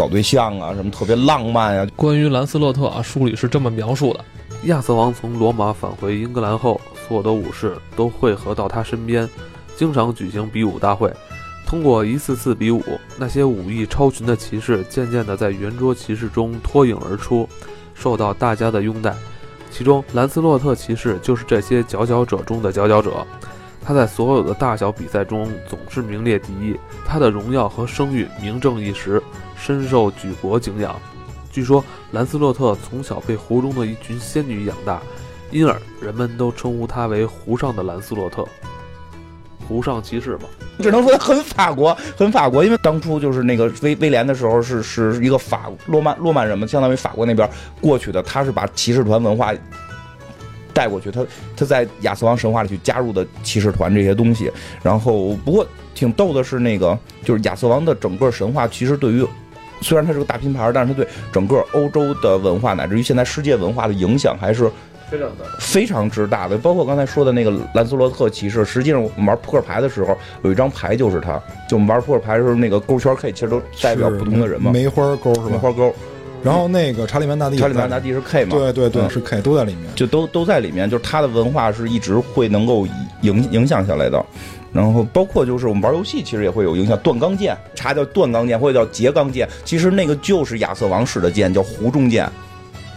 [0.00, 1.86] 搞对象啊，什么特别浪漫啊。
[1.94, 4.24] 关于兰斯洛特啊，书里是这么描述的：
[4.64, 9.28] 亚瑟王从罗马返回英格兰后，所有的武士都汇合到他身边，
[9.76, 11.12] 经常举行比武大会。
[11.66, 12.82] 通过一次次比武，
[13.18, 17.46] 那些武艺超群的骑士渐渐地在圆桌骑士中脱颖而出，
[17.94, 19.14] 受到大家的拥戴。
[19.70, 23.26] 其中，兰斯洛特骑士就是这些佼佼者中的佼佼者。
[23.90, 29.20] 他在所有的大小比赛中总是名列第一，他的荣耀和声誉名震一时，
[29.56, 30.94] 深受举国敬仰。
[31.50, 35.02] 据说，兰斯洛特从小被湖中的一群仙女养大，
[35.50, 38.46] 因而人们都称呼他为湖上的兰斯洛特。
[39.66, 40.44] 湖上骑士嘛，
[40.78, 42.64] 只能说很法国，很法国。
[42.64, 48.22] 因为当初就是那个威威廉的时候，是是一个法诺曼诺曼人嘛，相当于法国那边过去的。
[48.22, 49.52] 他是把骑士团文化
[50.72, 51.24] 带过去，他
[51.56, 54.50] 他在亚瑟王神话里去加入的骑士团这些东西。
[54.82, 59.26] 然后不过挺逗的是，那个就是亚瑟王的整个神话，其实对于
[59.80, 64.70] 虽然它是个大拼盘，但是它对整个欧洲的文化乃至于现在世界文化的影响还是。
[65.10, 68.64] 非常大，非常之大的，包括刚才说的那个兰斯洛特骑士。
[68.64, 71.32] 实际上，我们玩扑克牌的时候，有一张牌就是他。
[71.68, 74.70] 就我们玩扑克牌的时候，那个勾圈 K 其实都代表不同的人嘛。
[74.70, 75.46] 梅花勾是吧？
[75.50, 75.92] 梅花勾。
[76.42, 78.56] 然后那个查理曼大帝，查理曼大帝是 K 嘛？
[78.56, 80.88] 对对对，是 K，都在里面，就都都在里面。
[80.88, 82.86] 就是他的文化是一直会能够
[83.22, 84.24] 影影响下来的。
[84.72, 86.96] 然后包括就是我们玩游戏，其实也会有影响。
[86.98, 92.30] 断钢剑，查叫断钢剑或者叫截钢剑，其实那个就是亚瑟王使的剑，叫湖中剑。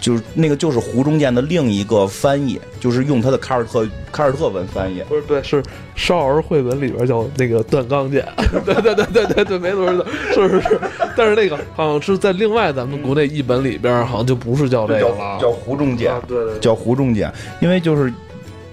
[0.03, 5.01] 就是那个，就是湖中剑的另一个翻译，就是用他的凯尔特凯尔特文翻译。
[5.07, 5.63] 不是，对，是
[5.95, 8.27] 少儿绘本里边叫那个断钢剑。
[8.65, 10.81] 对对对对对对，没错是是是。
[11.15, 16.11] 但是那个好像是在另外咱们国内译本里边，好像就不是叫这个了，叫湖中剑。
[16.27, 17.31] 对对，叫湖中剑。
[17.61, 18.13] 因为就是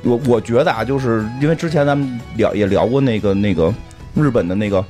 [0.03, 3.73] 我我觉得啊，就是因为之前咱们聊也聊过那个那个
[4.17, 4.85] 日本的那个。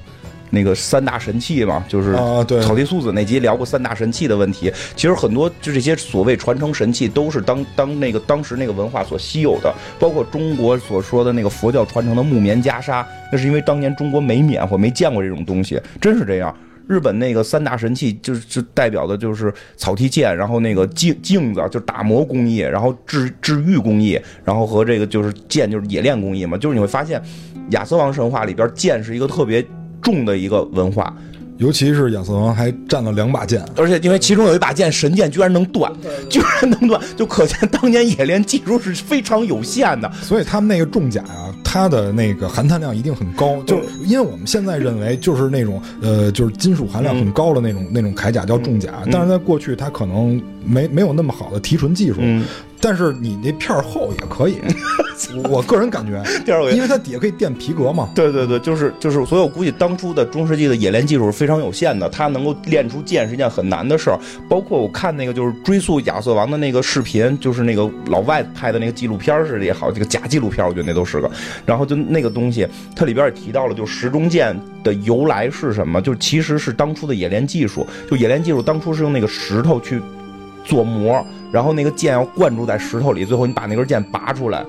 [0.51, 2.15] 那个三大神器嘛，就是
[2.63, 4.73] 草地素子那集聊过三大神器的问题。
[4.95, 9.73] 其实很多就这些所谓传承神器，都是当当那个当时那个文化所稀有的。
[9.99, 16.55] 包括中国所说的那个佛教传承的木棉袈裟，那是因为当年中国没棉或，没见过这种东西，真是这样。
[16.89, 26.59] 日本那个三大神器就是就代表的就是草剃剑，然后那个镜镜子就打磨工艺，然后治治愈工艺，然后和这个就是剑就是冶炼工艺嘛。
[26.59, 27.23] 就是你会发现，
[27.71, 29.65] 亚瑟王神话里边剑是一个特别
[30.03, 31.15] 重的一个文化，
[31.59, 35.93] 尤其是亚瑟王还占了两把剑，而且因为其中有一把剑神剑居然能断，
[36.29, 40.11] 居然能断，就可见当年冶炼技术是非常有限的。
[40.23, 52.45] 所以他们那个重甲啊，它的那个含碳量一定很高，就是因为我们现在认为就是那种呃，就是金属含量很高的那种那种铠甲叫重甲，但是在过去它可能没没有那么好的提纯技术，嗯，
[52.81, 54.59] 但是你那片儿厚也可以，
[55.45, 64.19] 我我个人感觉，第二个因为它底下可以垫皮革嘛，对对对，就是就是，所以我估计当初的中世纪的冶炼技术是非常有限的，它能够炼出剑是一件很难的事儿。
[64.49, 71.31] 包括我看那个就是追溯亚瑟王的那个视频，就是那个老外拍的那个纪录片儿似的也好，这个假纪录片儿，我觉得那都是个。
[71.67, 72.67] 然后就那个东西，
[72.97, 76.01] 它里边也提到了，就石中剑的由来是什么？
[76.01, 80.01] 就其实是当初的冶炼技术，就冶炼技术当初是用那个石头去
[80.71, 84.65] 做模，然后那个剑要灌注在石头里，最后你把那根剑拔出来。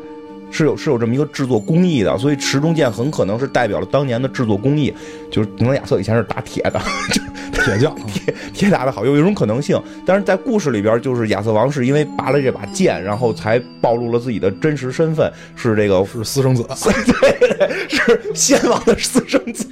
[0.54, 4.94] 是有是有这么一个制作工艺的，所以池中剑很可能是代表了当年的制作工艺，
[5.32, 6.82] 就是可能亚瑟以前是打铁的，
[7.64, 9.82] 铁匠，铁铁打的好，有一种可能性。
[10.06, 19.66] 但是在故事里边，就是亚瑟王是因为拔了这把剑，然后才暴露了自己的真实身份，是这个是私生子， 对对对，是先王的私生子，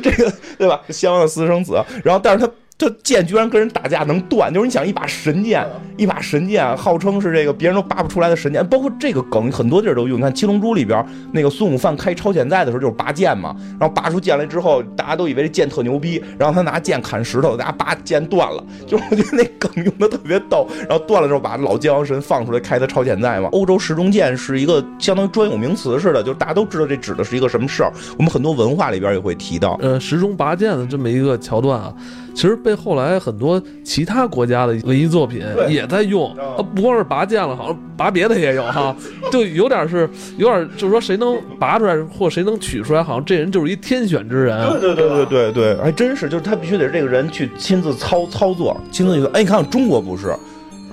[0.00, 0.80] 这个对吧？
[0.90, 2.52] 先王的私生子，然后但是他。
[2.82, 5.64] 这剑居然跟人打架能断，就是你想一把神剑，
[5.96, 10.18] 一把神剑，号称是这个别人都拔不出来的神剑，包括这个梗很多地儿都用。
[10.18, 20.66] 你看《七龙珠》里边那个孙悟饭开超潜在的时候就是拔剑嘛，然后拔出剑来之后，大家都以为这剑特牛逼，然后他拿剑砍石头，大家拔剑断了，就是我觉得那梗用的特别逗。
[20.88, 23.48] 然后断了之后把老剑王神放出来开的超潜在嘛。
[23.52, 27.92] 欧洲时钟剑是一个相当于专有名词似的，就是大家都知道这指的是一个什么事儿。
[28.18, 31.94] 我们很多文化里边也会提到，呃，时钟拔剑的这么一个桥段啊。
[32.34, 38.94] 其实被后来很多其他国家的文艺作品也在用，啊，不光是拔剑了，好像拔别的也有哈，
[39.30, 40.08] 就有点是
[40.38, 44.70] 有点就是说谁能拔出来或谁能取出来，好像这人就是一天选之人。
[44.80, 49.26] 对对对对对对，还真是，就是他必须得是这个人去亲自操操作，亲自去。
[49.32, 50.34] 哎，你看中国不是？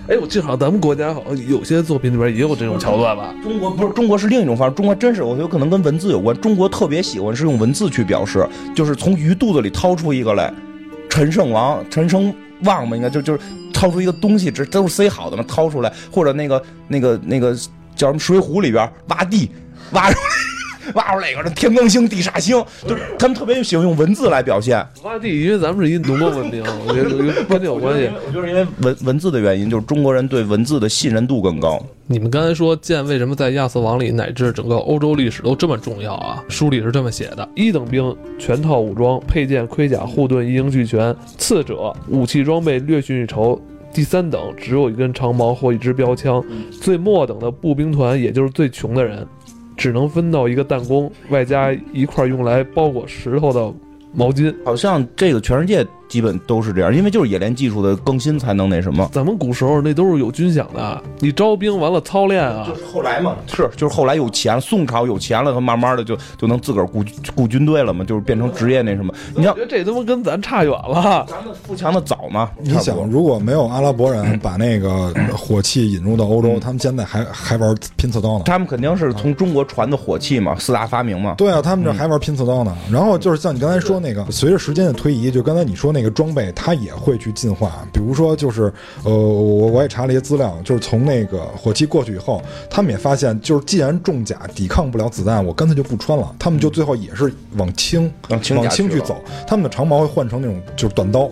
[0.08, 3.34] 哎，我记得好像咱们国家好像有些作品里边也有这种桥段吧？
[3.44, 6.36] 中国不是中国是另一种方式，中国真是我觉得可能跟文字有关。
[6.42, 8.44] 中国特别喜欢是用文字去表示，
[8.76, 10.52] 就是从鱼肚子里掏出一个来。
[11.10, 12.34] 陈胜王、陈胜
[12.64, 13.40] 旺嘛，应该就就是
[13.74, 17.54] 掏出一个东西，这都是塞好的嘛，掏出来，或者那个那个那个
[17.96, 19.50] 叫什么《水浒》里边挖地
[19.92, 20.20] 挖出
[20.94, 28.10] 挖出来一个天罡星、地煞星，就是他们特别喜欢用文字来表现挖地，因为咱们是一农耕文明，我觉得跟这有关系。
[28.34, 31.82] 就是因为文文字的原因，就是中国人对文字的信任度更高。
[32.08, 36.44] 你们刚才说剑为什么在亚瑟王里乃至整个欧洲历史都这么重要啊？
[36.50, 43.60] 书里是这么写的：一等兵全套武装，配件、盔甲、护盾一应俱全；次者武器装备略逊一筹；
[43.94, 46.42] 第三等只有一根长矛或一支标枪；
[46.82, 49.24] 最末等的步兵团，也就是最穷的人，
[49.80, 53.74] 只能分到一个弹弓，外加一块用来包裹石头的
[54.14, 54.54] 毛巾。
[54.64, 55.84] 好像这个全世界。
[56.10, 59.08] 基本都是这样，因为就是冶炼技术的更新才能那什么。
[59.14, 62.68] 咱们古时候那都是有军饷的，你招兵完了操练啊。
[62.68, 67.06] 就是后来嘛，是就是后来有钱，宋朝有钱了，他慢慢的就就能自个儿雇
[67.36, 69.14] 雇军队了嘛，就是变成职业那什么。
[69.36, 71.26] 你觉得这他妈跟咱差远了。
[71.30, 72.50] 咱们富强的早嘛。
[72.60, 78.46] 你想，如果没有阿拉伯人把那个火器引入到欧洲，他们现在还还玩拼刺刀呢。
[78.46, 81.36] 他们肯定是从中国传的火器嘛，四大发明嘛。
[81.38, 82.76] 对啊，他们这还玩拼刺刀呢。
[82.92, 86.74] 然后就是像你刚才说那个，随着时间的推移，就刚才你说那个装备，它。
[86.80, 88.72] 也会去进化，比如说，就是
[89.04, 96.34] 呃，我我也查了一些资料，就是从那个火器过去以后，他们也发现，就是既然重甲抵抗不了子弹，我干脆就不穿了。
[96.40, 101.30] 他们就最后也是往轻往轻去走，他们的长矛会换成那种就是短刀，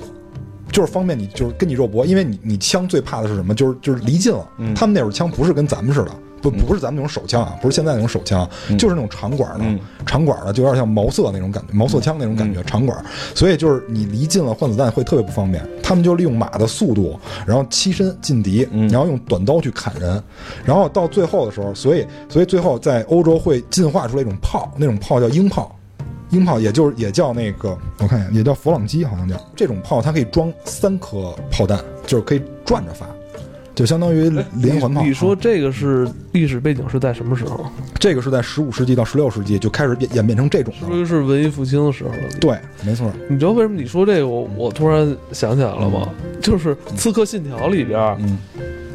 [0.69, 3.55] 就是方便你就是跟你肉搏，因为你你枪最怕的是什么？
[3.55, 4.45] 就是就是离近了。
[4.75, 6.11] 他们那会儿枪不是跟咱们似的。
[6.41, 9.65] 不不是咱们那种手枪啊，不是现在那种手枪，就是那种长管的，
[10.05, 13.03] 长管的就有点像毛瑟那种感觉，毛瑟枪那种感觉，长管。
[13.35, 15.67] 所以就是你离近了换子弹会特别不方便。
[15.81, 20.21] 他们就利用马的速度，然后栖身近敌，然后用短刀去砍人，
[20.65, 25.73] 然后到最后的时候，所以所以最后在欧洲会进化出来一种炮，那种炮叫鹰炮，
[26.31, 33.07] 鹰炮也就是也叫那个我看一下，也叫弗朗机，好像叫这种炮，它可以装三颗炮弹，就是可以转着发。
[33.77, 35.03] 就相当于连环炮。
[35.03, 37.63] 你说这个是历史背景是在什么时候？
[37.99, 40.95] 这个是在十五世纪到十六世纪就开始演演变成这种的。
[40.95, 42.17] 是是文艺复兴的时候了。
[42.41, 43.11] 对，没错。
[43.29, 44.27] 你知道为什么你说这个？
[44.27, 46.09] 我我突然想起来了吗？
[46.41, 48.39] 就是《刺客信条》里边，嗯，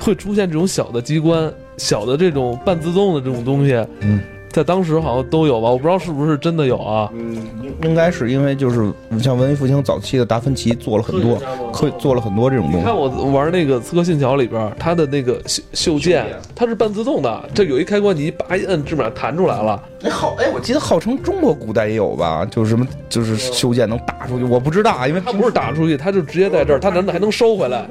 [0.00, 4.20] 会出现这种小的机关、小的这种半自动的这种东西，嗯，
[4.52, 7.10] 在当时好像都有吧，我不知道是不是真的有啊。
[7.14, 11.40] 嗯，应应该是因为就是像文艺复兴早期的达芬奇做了很多，
[11.72, 12.78] 可以做了很多这种东西。
[12.78, 19.82] 你看我玩那个《刺客信条》里边，它的那个袖袖剑，它是半自动的，这有一开关，你一拔一摁，基本上弹出来了。
[20.02, 27.86] 哎，好，哎，我记得号称中国古代也有吧，就是什么，就是袖剑能打出去，我不知道啊，因为它不是打出去，它就直接在这儿，它难道还能收回来？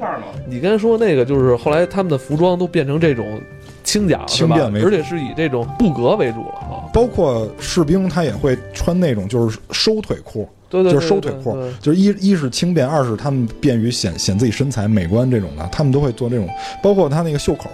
[0.46, 3.40] 你刚才说那个，就是后来他们的服装都变成这种
[3.82, 6.88] 轻甲，轻便为主而且是以这种布革为主了啊。
[6.92, 16.48] 包括士兵他也会穿那种就是收腿裤，对对，就是收腿裤对对，就是一一是轻便，二是他们便于显显自己身材美观这种的，他们都会做这种。
[16.82, 17.68] 包括他那个袖口，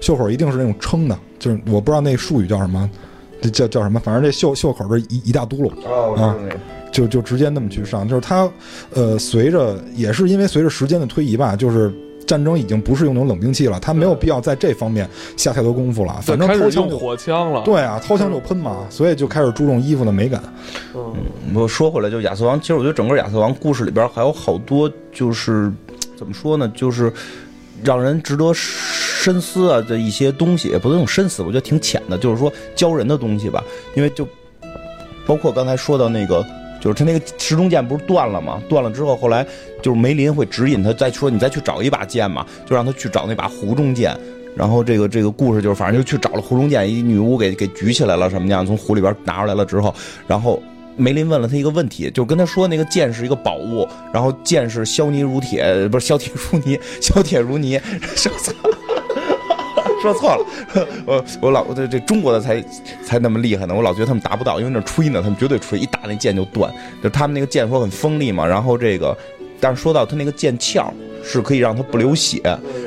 [0.00, 2.88] 袖口一定是那种撑的，就是我不知道那术语叫什么，
[3.40, 6.60] 这叫叫什么，反正这袖袖口这一一大嘟噜，哦，我知道那个。
[6.92, 8.50] 就就直接那么去上，就是他，
[8.94, 11.88] 呃，随着也是因为随着时间的推移吧，就是
[12.30, 17.62] 战争已经不是用那种冷兵器了，他没有必要在这方面下太多功夫了，反正开始用掏枪就火枪了。
[17.62, 20.40] 对啊，掏枪就喷嘛，所以就开始注重衣服的美感。
[20.94, 21.12] 嗯，
[21.52, 25.72] 我说回来，就亚瑟王，其实我觉得整个亚瑟王故事里边还有好多，就是
[26.16, 27.12] 怎么说呢，就是
[27.82, 33.60] 让人值得深思啊的一些东西，也不能用深思，我觉得挺浅的，就是说教人的东西吧。
[33.96, 34.24] 因为就
[35.26, 36.46] 包括刚才说到那个，
[36.80, 38.60] 就是他那个时钟剑不是断了吗？
[38.68, 39.46] 断了之后，后来
[39.82, 44.16] 就是梅林会指引他，再说你再去找一把剑嘛，就让他去找那把湖中剑。
[44.56, 49.94] 然后这个这个故事就是，反正就去找了湖中剑，一女巫给给举起来了什么样，从湖里边拿出来了之后，
[50.26, 50.60] 然后
[50.96, 57.80] 梅林问了他一个问题，就跟他说那个剑是一个宝物，然后剑是削泥如铁， 不是削铁如泥，削铁如泥，
[58.16, 58.76] 说错了。
[60.00, 60.46] 说错了，
[61.06, 62.62] 我我老这这中国的才
[63.04, 66.72] 才那么厉害呢，我老觉得他们达不到，因为那吹呢，他们绝对吹，一打那剑就断，
[67.02, 69.16] 就他们那个剑说很锋利嘛，然后这个，
[69.60, 70.92] 但是说到他那个剑鞘
[71.22, 72.40] 是可以让他不流血，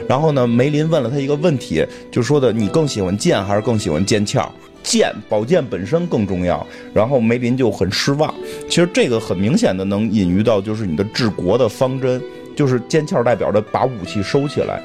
[0.09, 4.51] 然后呢，梅林问了他一个问题，就说的你更喜欢剑还是更喜欢剑鞘？
[4.81, 8.33] 剑宝剑本身更重要，然后梅林就很失望。
[8.67, 12.21] 其实这个很明显的能隐喻到就是你的治国的方针，
[12.53, 14.81] 就是剑鞘代表着把武器收起来。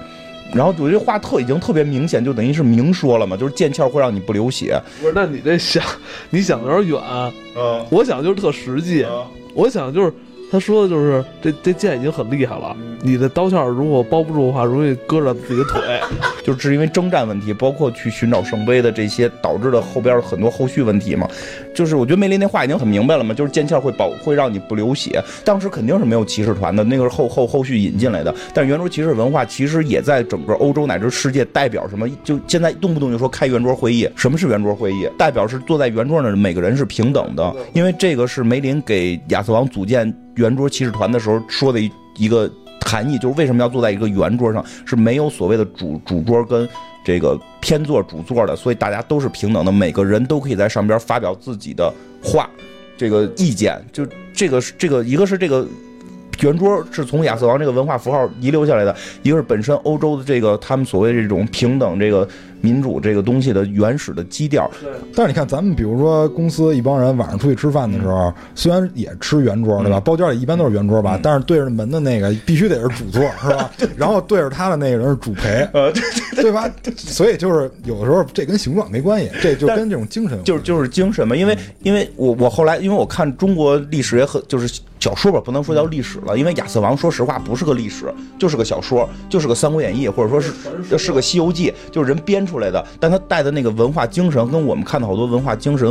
[0.55, 4.80] 然后我这话特已经特别明显，就等于是明说了嘛，就是剑鞘会让你不流血。
[5.01, 5.84] 不是，那你这想，
[6.30, 7.32] 你想的有点远。
[7.57, 9.07] 嗯，我想就是特实际，
[9.55, 10.12] 我想就是
[10.51, 15.80] 他说的就是这这剑已经很厉害了，你的刀鞘如果包不住的话，容易割着自己的腿。
[16.42, 21.28] 就是因为征战问题，包括去寻找圣杯的这些导致的后边很多后续问题嘛。
[21.74, 25.22] 就是我觉得梅林那话已经很明白了嘛，就是剑鞘会保会让你不流血。
[25.44, 28.34] 当时肯定是没有骑士团的，那个是后后后续引进来的。
[28.55, 32.09] 但是圆桌骑士文化其实也在整个欧洲乃至世界代表什么？
[32.24, 35.07] 就现在动不动就说开圆桌会议，什么是圆桌会议？
[35.18, 42.51] 代表是坐在圆桌上的每个人是平等的，因为这个是梅林给亚瑟王组建圆桌骑士团的时候说的一一个。
[42.86, 46.66] 含义就是为什么要坐在一个圆桌上，是没有所谓的主主桌跟
[47.05, 52.49] 这个偏坐主座的，所以大家都是平等的，每个人都可以在上边发表自己的话，
[52.97, 53.78] 这个意见。
[53.93, 55.66] 就这个是这个，一个是这个
[56.41, 62.28] 圆桌是从亚瑟王这个文化符号遗留下来的，一个是本身欧洲的这个他们所谓这种平等这个。
[62.61, 64.68] 民主这个东西的原始的基调，
[65.14, 70.01] 但是你看，咱们比如说公司一帮人晚上出去吃饭的时候，虽然也吃圆桌，对吧？
[70.01, 73.70] 包间里一般都是圆桌吧，但是对着门的那个必须得是主座， 是吧？
[73.97, 75.93] 然后对着他的那个人是主陪，呃
[76.34, 76.68] 对吧？
[76.97, 81.36] 所以就是有的时候这跟形状没关系，这就跟这种精神，就是就是精神嘛。
[81.36, 90.53] 因为因为我我后来因为我看中国历史也很就是小说吧，不能说叫历史了，因为亚瑟王说实话不是个历史，就是个小说，就是个《三国演义》，或者说是
[90.99, 92.84] 是个《西游记》，就是人编出来的。
[92.99, 95.88] 但他带的那个文化精神，跟我们看的好多文化精神，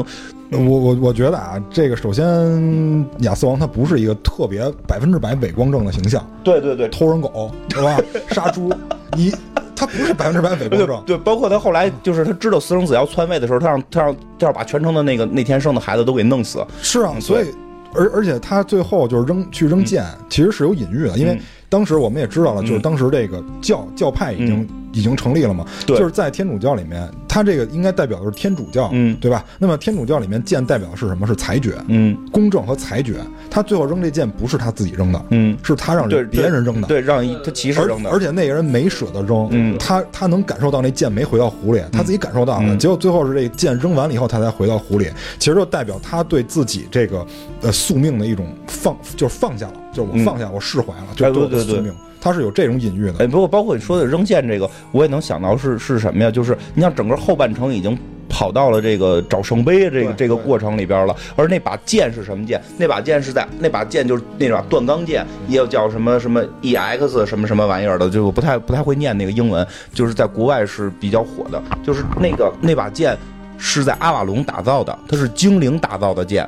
[0.52, 8.00] 我我我觉得啊，这个首先亚瑟王他不是一个特别百分之百伪光正的形象，对对对，偷人狗是吧？
[8.30, 8.72] 杀猪，
[9.18, 9.34] 你
[9.76, 17.46] 他不是百分之百伪光正，对，包括他后来就是他知道私生子要篡位的时候，他让他让他要把全城的那个那天生的孩子都给弄死，是啊，所以
[17.94, 24.68] 而而且他最后就是扔去扔剑，其实是有隐喻的，因为当时我们也知道了，就是当时这个教教派已经。
[24.98, 25.64] 已经成立了嘛？
[25.86, 29.46] 对，就是在天主教里面，它这个应该代表的是天主教，嗯，对吧？
[29.60, 31.28] 那么天主教里面剑代表的是什么？
[31.28, 33.18] 是裁决，嗯，公正和裁决。
[33.50, 38.10] 他最后扔这剑不是他自己扔的，嗯，是他让人别人扔的，对，让他骑士扔的。
[38.10, 42.76] 而且那个人没舍得扔，嗯，他他能感受到那剑没回到湖里，他自己感受到了。
[42.78, 45.08] 结果最后是这剑扔完了以后，他才回到湖里。
[45.38, 47.26] 其实就代表他对自己这个
[47.62, 51.92] 呃宿命的一种放，就是放下了，就是我放下，我释怀了，就对对对。
[52.28, 56.30] 它是有这种隐喻的，哎，不过包括你说的扔剑这个，我也能想到是是什么呀？
[56.30, 57.98] 就是你像整个后半程已经
[58.28, 62.62] 跑到了这个找圣杯这个这个过程里边了，而那把剑是什么剑？
[62.78, 73.18] 那把剑是在那把剑就是那把断钢剑，也有叫什么什么 EX 什么什么玩意儿的，就我不太不太会念那个英文，就是在国外是比较火的，就是那个那把剑。
[73.60, 76.48] 是在阿瓦隆打造的，它是精灵打造的剑，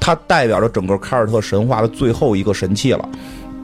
[0.00, 3.08] 它代表着整个凯尔特神话的最后一个神器了。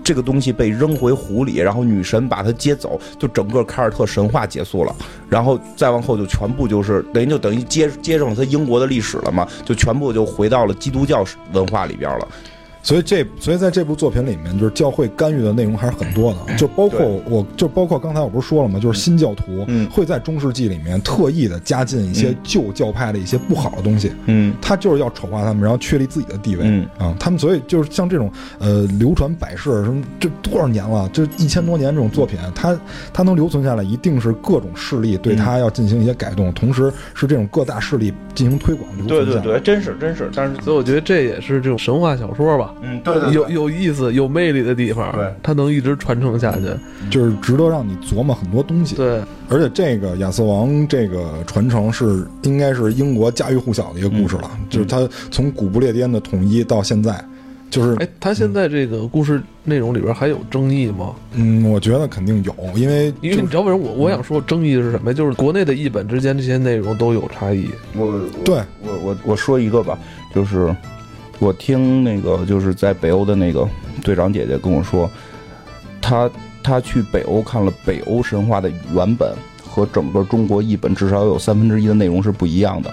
[0.05, 4.95] 这个东西被扔回湖里，然后女神把它接走，就整个凯尔特神话结束了。
[5.29, 12.29] 然后再往后就全部就是等于就等于接接上了他英国的历史了嘛，就全部就回到了基督教文化里边了。
[12.85, 18.79] 所以这所以在这部作品里面，就是教会干预的内容还是很多的，就包括我就包括刚才我不是说了吗？
[18.79, 26.65] 就是新教徒嗯会在中世纪里面特意的加进一些旧教派的一些不好的东西，嗯他就是要丑化他们，然后确立自己的地位。
[26.67, 32.79] 嗯啊，他们所以就是像这种呃流传百世什么，这多少年了，这一千多年这种作品，它
[33.15, 39.25] 它能留存下来，一定是各种势力对它要进行一些改动，同时是这种各大势力进行推广留对。
[39.25, 46.63] 对对，真是真是，但是所以我觉得这也是这种神话小说吧，嗯，对对有有意思、有魅力的地方，对它能一直传承下去。
[47.11, 48.95] 就是值得让你琢磨很多东西。
[48.95, 57.23] 对，而且这个亚瑟王这个传承是应该是英国家喻户晓的一个故事了，就是它从古不列颠的统一到现在，
[57.71, 61.15] 就是哎，他现在这个故事内容里边还有争议吗？
[61.35, 65.15] 嗯，我觉得肯定有，因为因为你知道为什么我我想说争议是什么呀？
[65.15, 67.69] 就是国内的译本之间这些内容都有差异。
[67.97, 69.99] 我我对我我我说一个吧，
[70.35, 70.75] 就是
[71.39, 73.69] 我听那个就是在北欧的那个
[74.03, 75.11] 队长姐姐跟我说，
[76.01, 76.31] 她
[76.63, 79.35] 她去北欧看了北欧神话的原本
[79.69, 82.93] 和整个中国译本，至少有三分之一的内容是不一样的。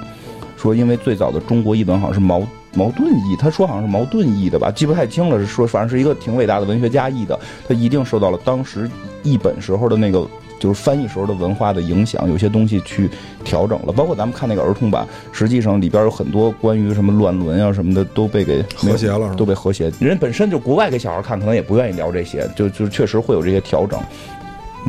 [0.57, 5.39] 说因为最早的中国译本好像是矛矛盾译，他说好像是矛盾译的吧，记不太清了。
[5.39, 8.89] 是说反正是一个挺伟大的文学家译的，他一定受到了当时
[9.23, 10.27] 译本时候的那个
[10.61, 13.09] 就是翻译时候的文化的影响，有些东西去
[13.43, 13.91] 调整了。
[13.91, 19.91] 包括咱们看那个儿童版，实际上里边有很多关于什么乱伦啊什么的都被给和谐了都被和谐。
[19.99, 23.99] 人本身就国外给小孩看，可能也不愿意聊这些，就就确实会有这些调整。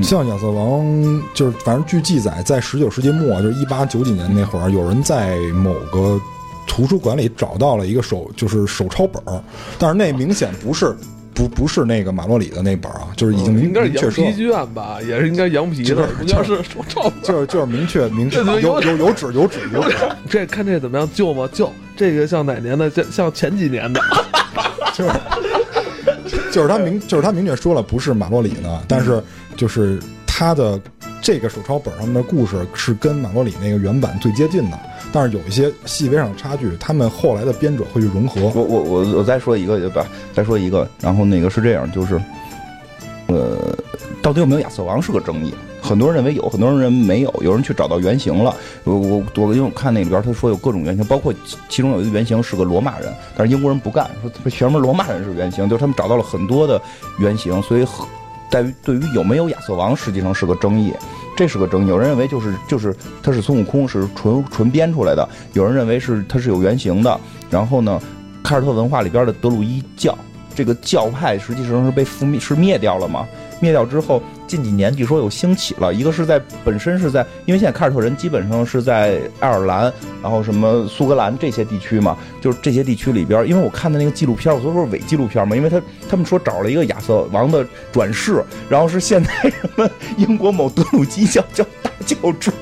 [0.02, 6.20] 像亚瑟王，就是反正据记载，在十九世纪末，就是一八九几年那会儿，有人在某个
[6.66, 9.42] 图书馆里找到了一个手，就是手抄本儿，
[9.78, 10.94] 但是那明显不是
[11.34, 17.10] 不不是那个马洛里的那本儿啊，就是已经明应该是羊明确说皮，卷吧，也是应该羊皮的，就是不像是手抄。
[17.22, 19.96] 就是就是明确明确有有有纸有纸有纸，
[20.28, 21.08] 这看这怎么样？
[21.14, 21.48] 旧吗？
[21.52, 21.70] 旧。
[21.96, 22.90] 这个像哪年的？
[22.90, 24.00] 像像前几年的。
[24.94, 25.10] 就是
[26.50, 29.22] 就是他明就是他明确说了不是马洛里的，但是
[29.56, 29.98] 就是
[30.42, 30.80] 他的
[31.20, 34.78] 这个手抄本上面的故事是跟马洛里那个原版最接近的，
[35.12, 38.40] 但是有一些细微上的差距，他们后来的编者会去融合。
[38.52, 40.04] 我我我我再说一个对吧？
[40.34, 42.20] 再说一个，然后那个是这样，就是，
[43.28, 43.56] 呃，
[44.20, 45.54] 到底有没有亚瑟王是个争议。
[45.80, 48.52] 很多人认为有，很多人认为没有，有人去找到原型了。
[48.82, 51.32] 我我我因为我看那里边他说有各种原型，包括
[51.68, 55.68] 其中有一个原型是个罗马人，但是英国人不干，说为什么罗马人是原型？
[55.68, 56.82] 就是他们找到了很多的
[57.20, 58.04] 原型，所以很
[58.52, 60.92] 在于对于有没有亚瑟王实际上是个争议，
[61.34, 61.88] 这是个争议。
[61.88, 67.18] 有人认为就是就是他是孙悟空是纯纯编出来的，有人认为是他是有原型的。
[67.48, 67.98] 然后呢，
[68.44, 70.16] 凯尔特文化里边的德鲁伊教
[70.54, 73.26] 这个教派实际上是被覆灭是灭掉了吗？
[73.58, 74.22] 灭掉之后，
[74.52, 79.90] 近几年据说又兴起了，一个是在本身是在，因为现在凯尔特人基本上是在爱尔兰，
[80.22, 89.88] 然后什么苏格兰这些地区嘛，就是这些地区里边，因为我看的那个纪录片，我说不是伪纪录片嘛，因为他他们说找了一个亚瑟王的转世，然后是现在什么
[90.18, 92.52] 英国某德鲁基教教大教主，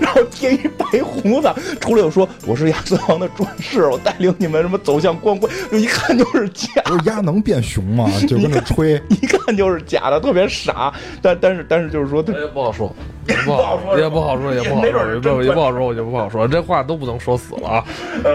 [0.00, 8.10] 然后贴一白胡子，出来又说我是亚瑟王的转世，我带领你们什么走向光辉，就一看就是假不是鸭能变熊吗？
[8.26, 10.90] 就跟那吹， 一看就是假的，特别傻。
[11.20, 12.94] 但但是但是就是说他也不好说，
[13.28, 17.84] 也不好说，也不好说，也不好说，也不好说，我就不好说，这话都不能说死了啊，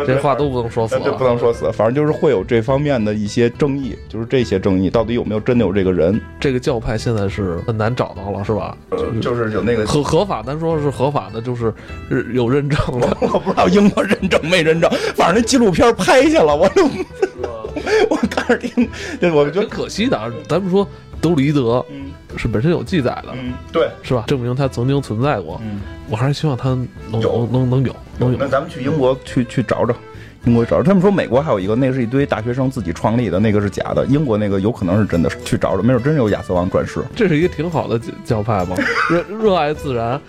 [0.06, 1.40] 这话都不能说死了不能。
[1.40, 8.76] 说死，反正就是会有这方面的一些争议，就是这些争议到底有没有真的有这个人，这个教派现在是很难找到了，是吧？
[9.22, 11.74] 就是有那个合合法，咱说是合法的，就是
[12.10, 13.18] 是有认证了。
[13.22, 16.84] 我不知道英国认证没认证，反正那纪录片拍下了，我就
[18.10, 18.90] 我看着听，
[19.20, 20.86] 对，我觉得可惜的啊，咱们说
[21.22, 24.24] 德鲁伊德嗯是本身有记载的，嗯对是吧？
[24.28, 25.60] 证明它曾经存在过。
[25.64, 25.82] 嗯。
[26.10, 26.70] 我还是希望它
[27.12, 28.38] 能有能能能有能有。
[28.40, 29.96] 那咱们去英国去去找找，
[30.50, 30.84] 英国找找。
[30.84, 34.06] 他们说美国还有一个，那是一堆大学生自己创立的，那个是假的。
[34.08, 37.00] 英国那个有可能是真的，去找找，没准真有亚瑟王转世。
[37.16, 38.76] 这是一个挺好的教教派嘛，
[39.10, 40.20] 热热爱自然，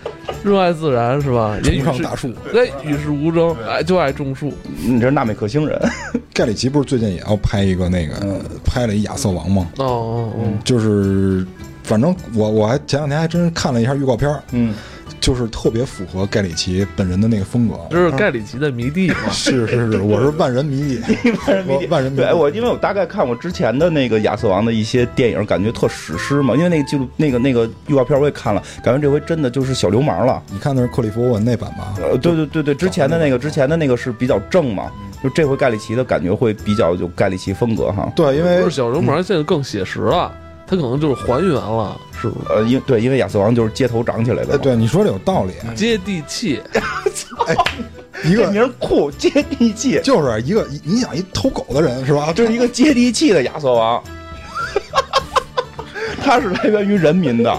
[0.45, 1.57] 热爱自然是吧？
[1.65, 2.29] 也与世崇尚大树。
[2.55, 4.53] 哎，与世无争，哎，就爱种树。
[4.85, 5.81] 你这是纳美克星人，
[6.35, 9.67] 盖里奇不是最近也要拍一个那个嗯拍了一亚瑟王吗？
[9.79, 11.47] 哦哦哦，就是
[11.83, 14.75] 反正我我还前两天还真看了一下预告片儿，嗯
[15.21, 17.77] 就是特别符合盖里奇本人的那个风格。
[17.91, 19.31] 就是盖里奇的迷弟嘛？
[19.31, 26.55] 是 是是， 我是万人迷弟，万人迷弟万人迷弟对，哎我因为我大概看过之前的那个亚瑟王的一些电影，感觉特史诗嘛。
[26.57, 30.43] 因为那个记录那个那个预告片我也看了，感觉这回真的就是小流氓了。
[30.51, 31.95] 你看的是克里夫·欧文那版吧？
[31.99, 34.91] 呃，对对对对，之前的那个之前的那个是比较正嘛，
[35.23, 38.11] 就这回盖里奇的感觉会比较有盖里奇风格哈。
[38.17, 40.33] 对，因为不是小流氓现在更写实了，
[40.67, 42.53] 他可能就是还原了，是不是？
[42.53, 46.61] 呃，因对，因为亚瑟王就是街头长起来的哎，对你说的有道理，接地气，
[48.25, 52.33] 一个这名酷，接地气，就是一个你想一偷狗的人是吧？
[52.33, 54.03] 就是一个接地气的亚瑟王，
[56.23, 57.59] 他是来源于人民的，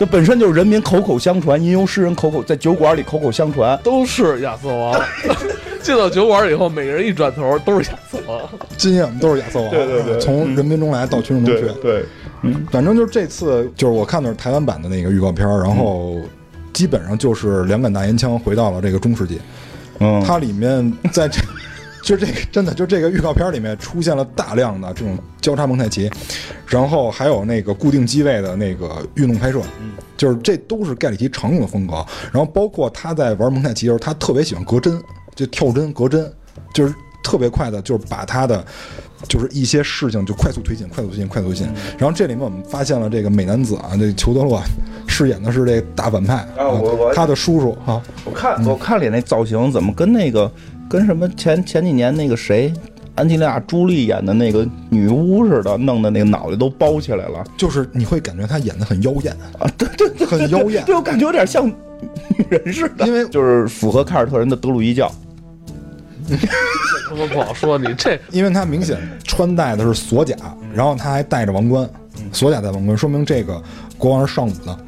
[0.00, 3.78] 这本身就是人民口口相传，吟游诗人口口在酒馆里口口相传。
[3.84, 4.98] 都是亚瑟王。
[5.82, 8.40] 进到酒馆以后，每个人一转头都是亚瑟王。
[8.78, 11.80] 今夜我们都是亚瑟王，对对对从人民中来到群众中去。
[11.82, 12.02] 对，
[12.40, 16.16] 嗯反正就是这次，就是我看的是台湾版的那个预告片，然后
[16.72, 19.38] 基本上就是两杆大烟枪回到了这个中世纪。
[19.98, 21.42] 嗯，它里面在这，
[22.10, 26.10] 就这个真的就这个预告片里面出现了大量的这种交叉蒙太奇，
[26.66, 29.62] 然后还有那个固定机位的那个运动拍摄，
[30.16, 32.04] 就是这都是盖里奇常用的风格。
[32.32, 35.00] 然后包括他在玩蒙太奇的时候，他特别喜欢隔帧，
[35.36, 36.28] 就跳帧隔帧，
[36.74, 36.92] 就是
[37.22, 38.64] 特别快的，就是把他的。
[39.28, 41.68] 就是一些事情就快速推进，快速推进，快速推进。
[41.98, 44.62] 然后这里面我们发现了这个美男子啊，这裘德洛
[45.06, 50.50] 饰演的是这大反派啊我我他的叔叔啊，我看我看里那造型怎么跟那个
[50.90, 52.70] 跟什么前前几年那个谁。
[53.16, 59.68] 安吉丽娜·朱莉演的那个女巫似的，弄的那个脑袋都包起来了就是你会感觉她演的很妖艳，啊！
[59.76, 65.12] 对对对，很妖艳对我感觉有点像女人似的，因为就是符合凯尔特人的德鲁伊教。
[67.08, 70.34] 他妈不好说，你这因为他明显穿戴的是锁甲，
[70.72, 71.86] 然后他还戴着王冠，
[72.32, 73.60] 锁甲戴王冠，说明这个
[73.98, 74.78] 国王是尚武的，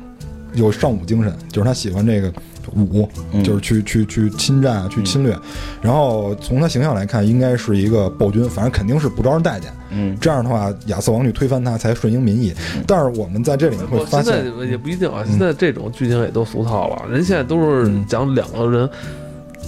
[0.55, 2.33] 有尚武精神，就是他喜欢这个
[2.75, 3.09] 武，
[3.43, 5.37] 就是去去去侵占啊，去侵略。
[5.81, 9.73] 然后从他形象来看，应该是一个暴君，反正肯定是不招人待见。
[9.91, 12.55] 嗯，这样的话，亚瑟王去推翻他，才顺应民意。
[12.87, 17.09] 但是我们在这里面会我发现在现，也不一定啊，现在这种剧情也都俗套了。
[17.11, 18.89] 人现在都是讲两个人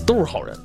[0.07, 0.57] 都是好人，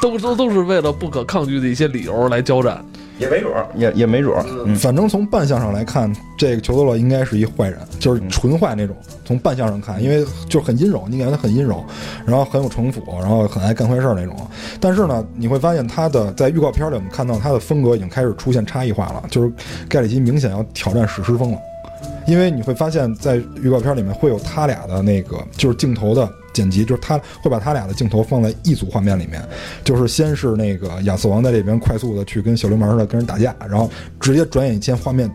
[0.00, 2.84] 都都都是为了不可抗拒的一些理由来交战。
[3.20, 4.42] 也没准儿，也也没准儿。
[4.66, 8.96] 嗯，反正从扮相上来看，这个裘德洛应该是一坏人，就是纯坏那种。
[9.24, 11.84] 从扮相上看，因为就很阴柔，你感觉他很阴柔，
[12.26, 14.34] 然后很有城府，然后很爱干坏事儿那种。
[14.80, 19.52] 但是呢，你会发现他的在预告片里，我们看到他的风格已经开始出现差异化了，就是
[19.88, 21.58] 盖里奇明显要挑战史诗风了。
[22.30, 29.42] 因为你会发现在预告片里面会有他俩的那个就是镜头的剪辑，就是他会把他俩的镜头放在一组画面里面，
[29.82, 33.90] 就是先是那个亚瑟王在这边快速的去跟小流氓似的跟人打架，然后
[34.20, 35.28] 直接转眼间画面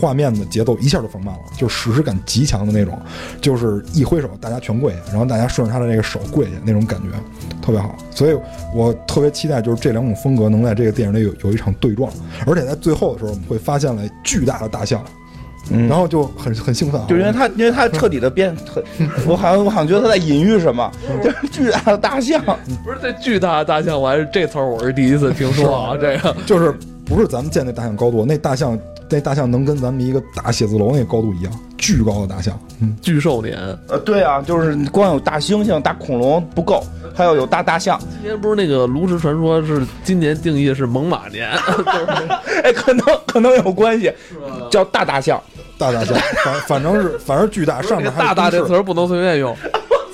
[0.00, 2.98] 画面的节奏一下就放慢了，就是史诗感极强的那种，
[3.40, 7.06] 就是一挥手大家全跪下，然后大家顺着他的那个手跪下那种感觉
[7.62, 8.36] 特别好，所以
[8.74, 12.12] 我特别期待就是这两种风格能在这个电影里有有一场对撞，
[12.44, 15.00] 而且在最后的时候我们会发现了巨大的大象。
[15.88, 17.06] 然后就很很兴奋啊！
[17.08, 18.82] 就因为他， 因为他彻底的变，很
[19.26, 20.90] 我好像我好像觉得他在隐喻什么，
[21.22, 22.42] 就是巨大的大象。
[22.84, 25.96] 不是这巨大的大象，我还是这词儿我是第一次听说啊。
[26.00, 26.74] 这个就是
[27.04, 28.78] 不是咱们见那大象高度，那大象
[29.08, 32.58] 那大象能跟咱们一个大写字楼那高度一样，巨高的大象。
[32.80, 36.82] 嗯，巨兽脸，呃，对啊，就是光有大猩猩、大恐龙不够，
[37.14, 37.98] 还要有大大象。
[38.22, 41.84] 今年不是那个炉石传说是今年定义是猛犸年，就是
[42.62, 44.12] 哎，可能可能有关系，
[44.70, 45.40] 叫大大象。
[45.80, 49.56] 大大象， 反反正是反正巨大，上面还大大这词儿不能随便用。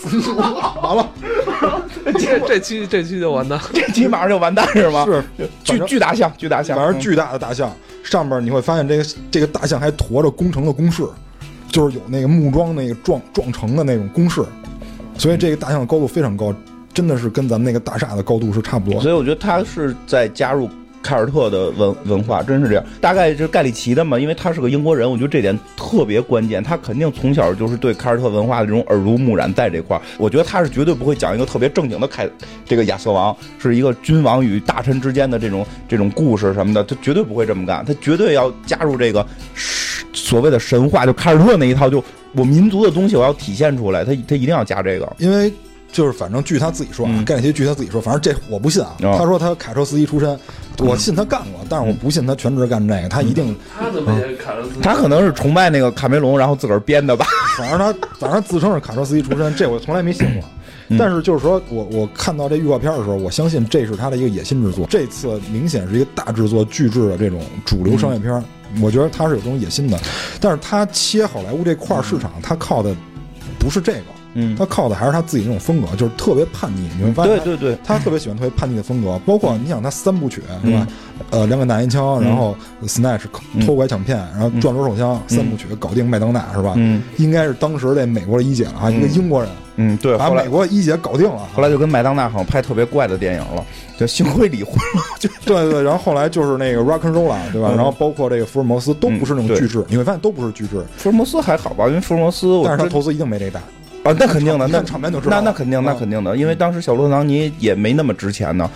[0.82, 1.08] 完了，
[2.16, 3.58] 这这期这期就完蛋。
[3.72, 5.04] 这期马上就完蛋是吗？
[5.04, 7.74] 是巨巨大象，巨大象，反正巨大的大象，
[8.04, 11.02] 上面你会发现这个这个大象还驮着工程的公式，
[11.72, 14.44] 就是有那个木桩那个撞撞成的那种公式，
[15.18, 16.54] 所以这个大象的高度非常高，
[16.94, 19.00] 真的是跟咱们那个大厦的高度是差不多。
[19.00, 20.70] 所以我觉得他是在加入
[21.06, 22.84] 凯尔特的文文化，真是这样。
[23.00, 26.60] 大概就是盖里奇的嘛，因为他是个英国人，我觉得这点特别关键。
[26.62, 32.28] 他肯定从小就是对凯尔特文化的这种耳濡目染，在这块儿，我觉得他是绝对不会讲一个特别正经的凯
[32.64, 39.24] 这个亚瑟王是一个君王与大臣之间的这种这种故事什么的，他绝对不会这么干，他绝对要加入这个
[40.12, 42.02] 所谓的神话，就凯尔特那一套，就
[42.32, 45.16] 我民族的东西我要体现出来，他他一定要加这个。
[45.18, 45.52] 因为
[45.96, 48.94] 就是反正据他自己说啊，嗯盖里奇据他自己说，反正这我不信啊。
[49.02, 50.38] 哦他说他卡车司机出身，
[50.76, 54.80] 我信他干过，但是我不信他全职干这个，他一定，他怎么也卡着自己？
[54.82, 57.24] 他可能是崇拜那个卡梅隆，然后自个儿编的吧。
[57.56, 60.44] 反正他反正自称是卡车司机出身， 这我从来没信过。
[60.98, 64.86] 但是就是说我我看到这预告片的时候，我相信这是他的一个野心之作。
[64.90, 68.44] 这次明显是一个大制作、巨制的这种主流商业片，
[68.82, 69.98] 我觉得他是有这种野心的。
[70.40, 72.94] 但是他切好莱坞这块儿市场，他靠的
[73.58, 74.02] 不是这个，
[74.36, 76.88] 嗯他靠的还是他自己那种风格，就是特别叛逆。
[76.98, 80.86] 你会发现他，对对对，他特别喜欢特别叛逆的风格，包括你想他三部曲是吧嗯？
[81.30, 82.54] 呃，两杆大烟枪，嗯然后
[82.84, 83.22] Snatch
[83.54, 86.74] 嗯偷拐抢骗，然后转轮手枪，三部曲搞定麦当娜是吧？
[86.76, 91.42] 嗯应该是当时这美国的一姐了啊，一个嗯英国人嗯对，把美国一姐搞定了。
[91.54, 93.64] 后来就跟麦当娜好像拍特别怪的电影了，
[93.98, 97.70] 就幸亏离婚了，就对对对，然后后来就是那个 Rock and Roll 对吧？
[97.72, 103.60] 嗯然后包括这个福尔摩斯都不是那种巨制，你会发现都不是巨制，福尔摩斯还好吧，因为福尔摩斯但是他投资一定没这大。
[104.06, 105.42] 啊，那肯定的，那场面就知道了。
[105.42, 105.98] 那那肯定，那嗯。
[105.98, 108.70] 肯定的，因为当时小罗唐尼也没那么值钱呢，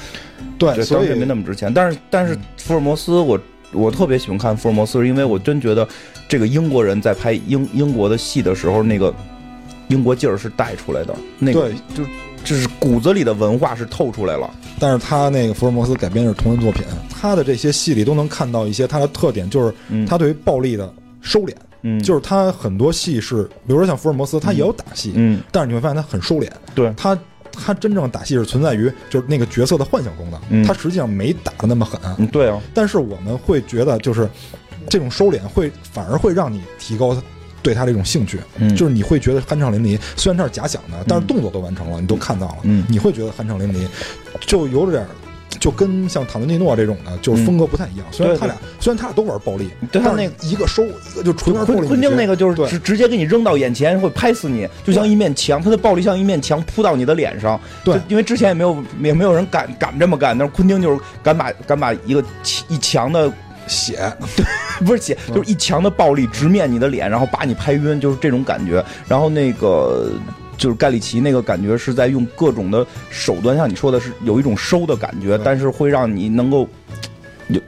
[0.59, 1.73] 对，对，所以没那么值钱。
[1.73, 3.39] 但是但是福尔摩斯，我
[3.73, 5.86] 我特别喜欢看福尔摩斯，是因为我真觉得
[6.28, 9.15] 这个英国人在拍英英国的戏的时候，那个
[9.89, 12.05] 英国劲儿是带出来的，那个对就
[12.44, 14.51] 就是骨子里的文化是透出来了。
[14.78, 20.07] 但是他那个福尔摩斯改编的是同人作品，他的这些戏里都能看到一些他的特点，就是嗯。
[20.07, 20.90] 他对于暴力的
[21.20, 21.69] 收敛，嗯，
[22.02, 27.19] 就是他很多戏是，比如说像福尔摩斯，他也有打戏，嗯，但是你会发现他很收敛，对，他
[27.52, 30.65] 他真正打戏是存在于就是那个角色的幻想中的，嗯。
[30.65, 34.28] 他实际上没打的那么狠，嗯，对啊，但是我们会觉得就是
[34.89, 37.16] 这种收敛会反而会让你提高
[37.62, 38.74] 对他这种兴趣，嗯。
[38.77, 42.85] 就是你会觉得酣畅淋漓，虽然他是假想的，但是动作都完成了，你都看到了，嗯。
[42.89, 43.86] 你会觉得酣畅淋漓，
[44.47, 45.09] 就有点儿。
[45.59, 48.06] 就跟像塔伦蒂诺这种的，就是风格不太一样。
[48.10, 51.81] 虽然他俩，虽然他俩都玩暴力，但是那一个收，一个就纯玩暴力。
[51.81, 57.60] 昆昆汀那个就是直直接给你扔到眼前，会拍死你，就像一面墙，他的暴力像一面墙扑到你的脸上。
[57.85, 62.22] 对因为之前也没有也没有人敢敢这么干，但是昆汀就是敢把敢把一个
[62.68, 63.31] 一墙的
[63.66, 63.98] 血，
[64.36, 64.44] 对
[64.86, 68.85] 不是血，就是一墙的暴力直面你的脸，然后把你拍晕，就是这种感觉。
[69.09, 70.10] 然后那个。
[70.60, 76.68] 就是盖里奇那个感觉是在用各种的手段，像你说的是有一种收的感觉，但是会让你能够
[77.48, 77.60] 有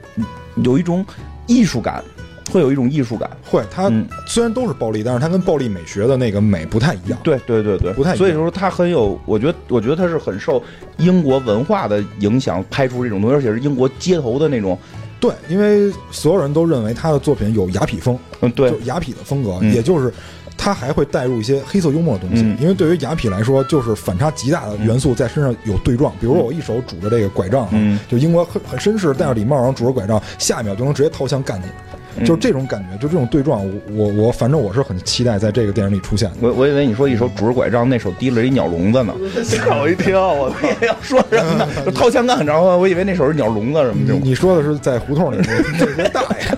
[0.57, 1.03] 有一种
[1.47, 2.03] 艺术感，
[2.51, 3.27] 会有一种艺术感。
[3.43, 4.07] 会他嗯。
[4.27, 7.19] 虽然都是暴力，但是他跟暴力美学的那个美不太一样。
[7.23, 8.17] 对对对对，不太一样。
[8.17, 10.61] 所以说他很有，我觉得我觉得他是很受
[10.97, 14.77] 英国文化的影响，拍出这种东西，而且是英国街头的那种，
[15.19, 18.69] 对，因为所有人都认为他的作品有雅痞风，嗯，对。
[18.69, 19.73] 就，雅痞的风格，嗯。
[19.73, 20.13] 也就是
[20.57, 22.43] 他还会带入一些黑色幽默的东西。
[22.43, 26.13] 嗯因为对于雅痞来说，就是反差极大的元素在身上有对撞。
[26.19, 31.65] 比如说我一手拄着这个拐杖啊，嗯就英国很很绅士，戴着礼帽，然后拄着拐杖，下一秒就能直接掏枪干你。
[31.65, 36.35] 嗯就是这种感觉，就这种对撞，我我我反正我是很期待在这个电影里出现的。
[36.41, 41.67] 我我以为你说一手拄着拐杖，那手提了一鸟笼子呢， 吓我一跳，我也要说什么呢？
[41.91, 44.13] 掏枪干，然后我以为那手是鸟笼子什么的。
[44.13, 46.57] 你说的是在胡同里那那些大爷，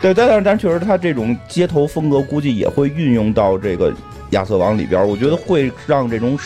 [0.00, 3.92] 对，但是但确实他这种街头风格估计也会运用到这个
[4.30, 6.38] 亚瑟王里边，我觉得会让这种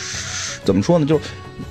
[0.63, 1.23] 怎么说呢，就是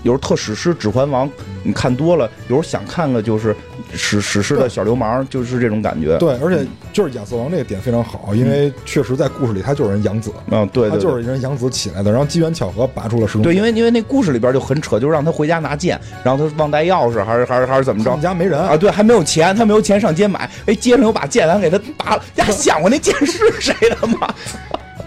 [0.03, 1.29] 有时候特史诗《指环王》，
[1.63, 3.55] 你看多了，有时候想看个就是
[3.93, 6.17] 史史诗的小流氓，就是这种感觉。
[6.19, 10.97] 对，而且就是亚瑟王这个点非常好，因为确实在故事里他就是人养子，嗯，对他。
[10.97, 18.23] 就是人养子起来的，然后机缘巧合拔出了时空对，因为因为那故事里边就很扯，就是让他回家拿剑，然后他忘带钥匙，还是还是还是怎么着我们？
[18.23, 22.23] 家没人啊，对，还没有钱，他没有钱上街买，哎，街上有把剑，咱给他拔了。
[22.37, 24.35] 呀， 想过那剑是谁的吗？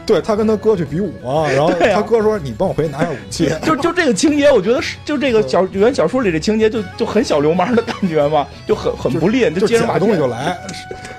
[0.08, 3.48] 对他跟他哥去比武啊，然后他哥说：“你帮我回去拿下武器。
[3.64, 10.58] 就就这个情节，我觉得是就这个小原小说里这情节就就很小流氓的感觉嘛，就很很不吝，就接着把东西就来。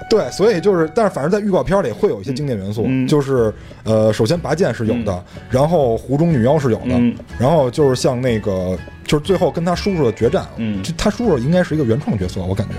[0.09, 3.06] 对，所以就是，但是反正在预告片里会有一些经典元素，嗯。
[3.06, 3.52] 就是
[3.85, 7.15] 呃，首先拔剑是有的，然后湖中女妖是有的，嗯。
[7.39, 8.74] 然后就是像那个，
[9.05, 10.82] 就是最后跟他叔叔的决战，嗯。
[10.82, 12.74] 这他叔叔应该是一个原创角色，我感觉，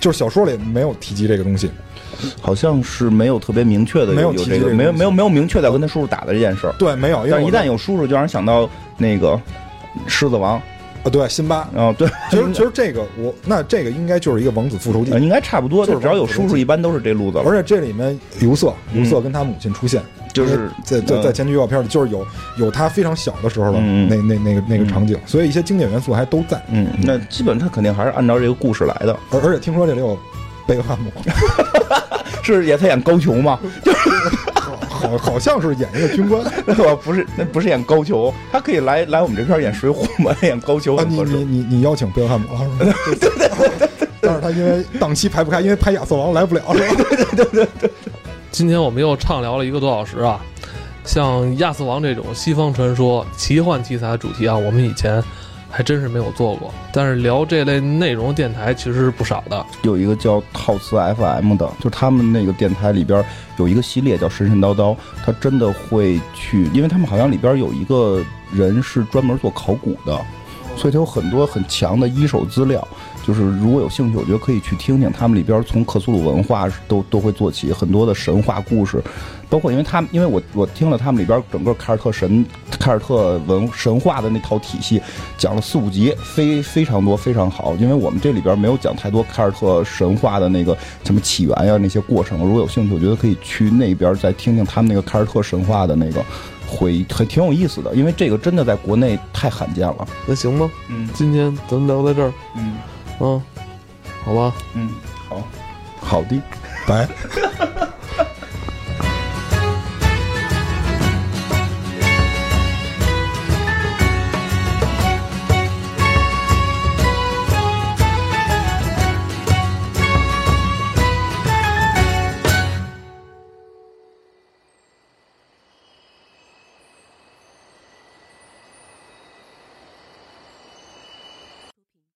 [0.00, 1.70] 就是小说里没有提及这个东西，
[2.40, 9.40] 好像是没有特别明确的没有没有没有没有明确的跟他叔叔打的这件事儿，对，没有，但是一旦有叔叔，就让人想到那个
[10.06, 15.12] 狮子王，啊，对，辛巴，哦对，其实其实这个我那这个应该就是一个王子复仇记。
[15.12, 19.02] 呃，应该差不多，就是只要有叔叔，一般都是这路子了，而且这里面刘瑟，嗯。
[19.02, 20.00] 刘瑟跟他母亲出现，
[20.32, 22.24] 就是在在呃在前期预告片里，就是有
[22.56, 26.62] 有他非常小的时候的那那那个那个场景，所以一些经典元素还都在。
[26.70, 30.16] 嗯，那基本他肯定还是按照这个故事来的，而而且听说这里有
[30.66, 31.10] 贝克汉姆，
[32.42, 33.58] 是也他演高俅吗？
[34.88, 36.42] 好好像是演一个军官
[37.02, 41.04] 不是，那不是演高俅，他可以来来我们这片演水浒嘛，演高俅。
[41.04, 42.94] 你你你你邀请贝克汉姆了是吗？
[43.20, 43.88] 对对对。
[44.20, 46.80] 但是他因为档期排不开，因为拍亚瑟王来不了，是
[47.66, 47.66] 吧？
[48.52, 50.40] 今天我们又畅聊了一个多小时啊，
[51.04, 55.20] 像亚瑟王这种西方传说、奇幻题材的主题啊，我们以前
[55.72, 56.72] 还真是没有做过。
[56.92, 59.66] 但是聊这类内容电台其实是不少的。
[59.82, 63.24] 有一个叫套词 FM 的，就是他们那个电台里边
[63.56, 64.94] 有一个系列叫神神叨叨，
[65.24, 68.22] 他真的会去，因为他们好像里边有一个
[68.52, 70.16] 人是专门做考古的，
[70.76, 72.86] 所以它有很多很强的一手资料。
[73.24, 79.00] 就是如果有兴趣，我觉得可以去听听他们里边从克苏鲁文化都都会做起很多的神话故事，
[79.52, 84.98] 包括因为他们因为我我听了他们里边整个凯尔特神凯尔特文神话的那套体系，
[85.36, 87.74] 讲了四五集，非非常多非常好。
[87.76, 90.74] 因为我们这里边没有讲太多凯尔特神话的那个
[91.04, 96.24] 什么起源呀那些过程，如果有兴趣，我觉得可以去那边再听听他们那个凯尔特神话的那个。
[96.74, 100.08] 会还挺有意思的，因为这个真的在国内太罕见了。
[100.24, 102.78] 那行吧，嗯今天咱们聊到这儿，嗯
[103.20, 103.42] 嗯，
[104.24, 104.54] 好吧。
[104.72, 104.88] 嗯，
[105.28, 105.42] 好，
[106.00, 106.40] 好的。
[106.86, 107.06] 拜。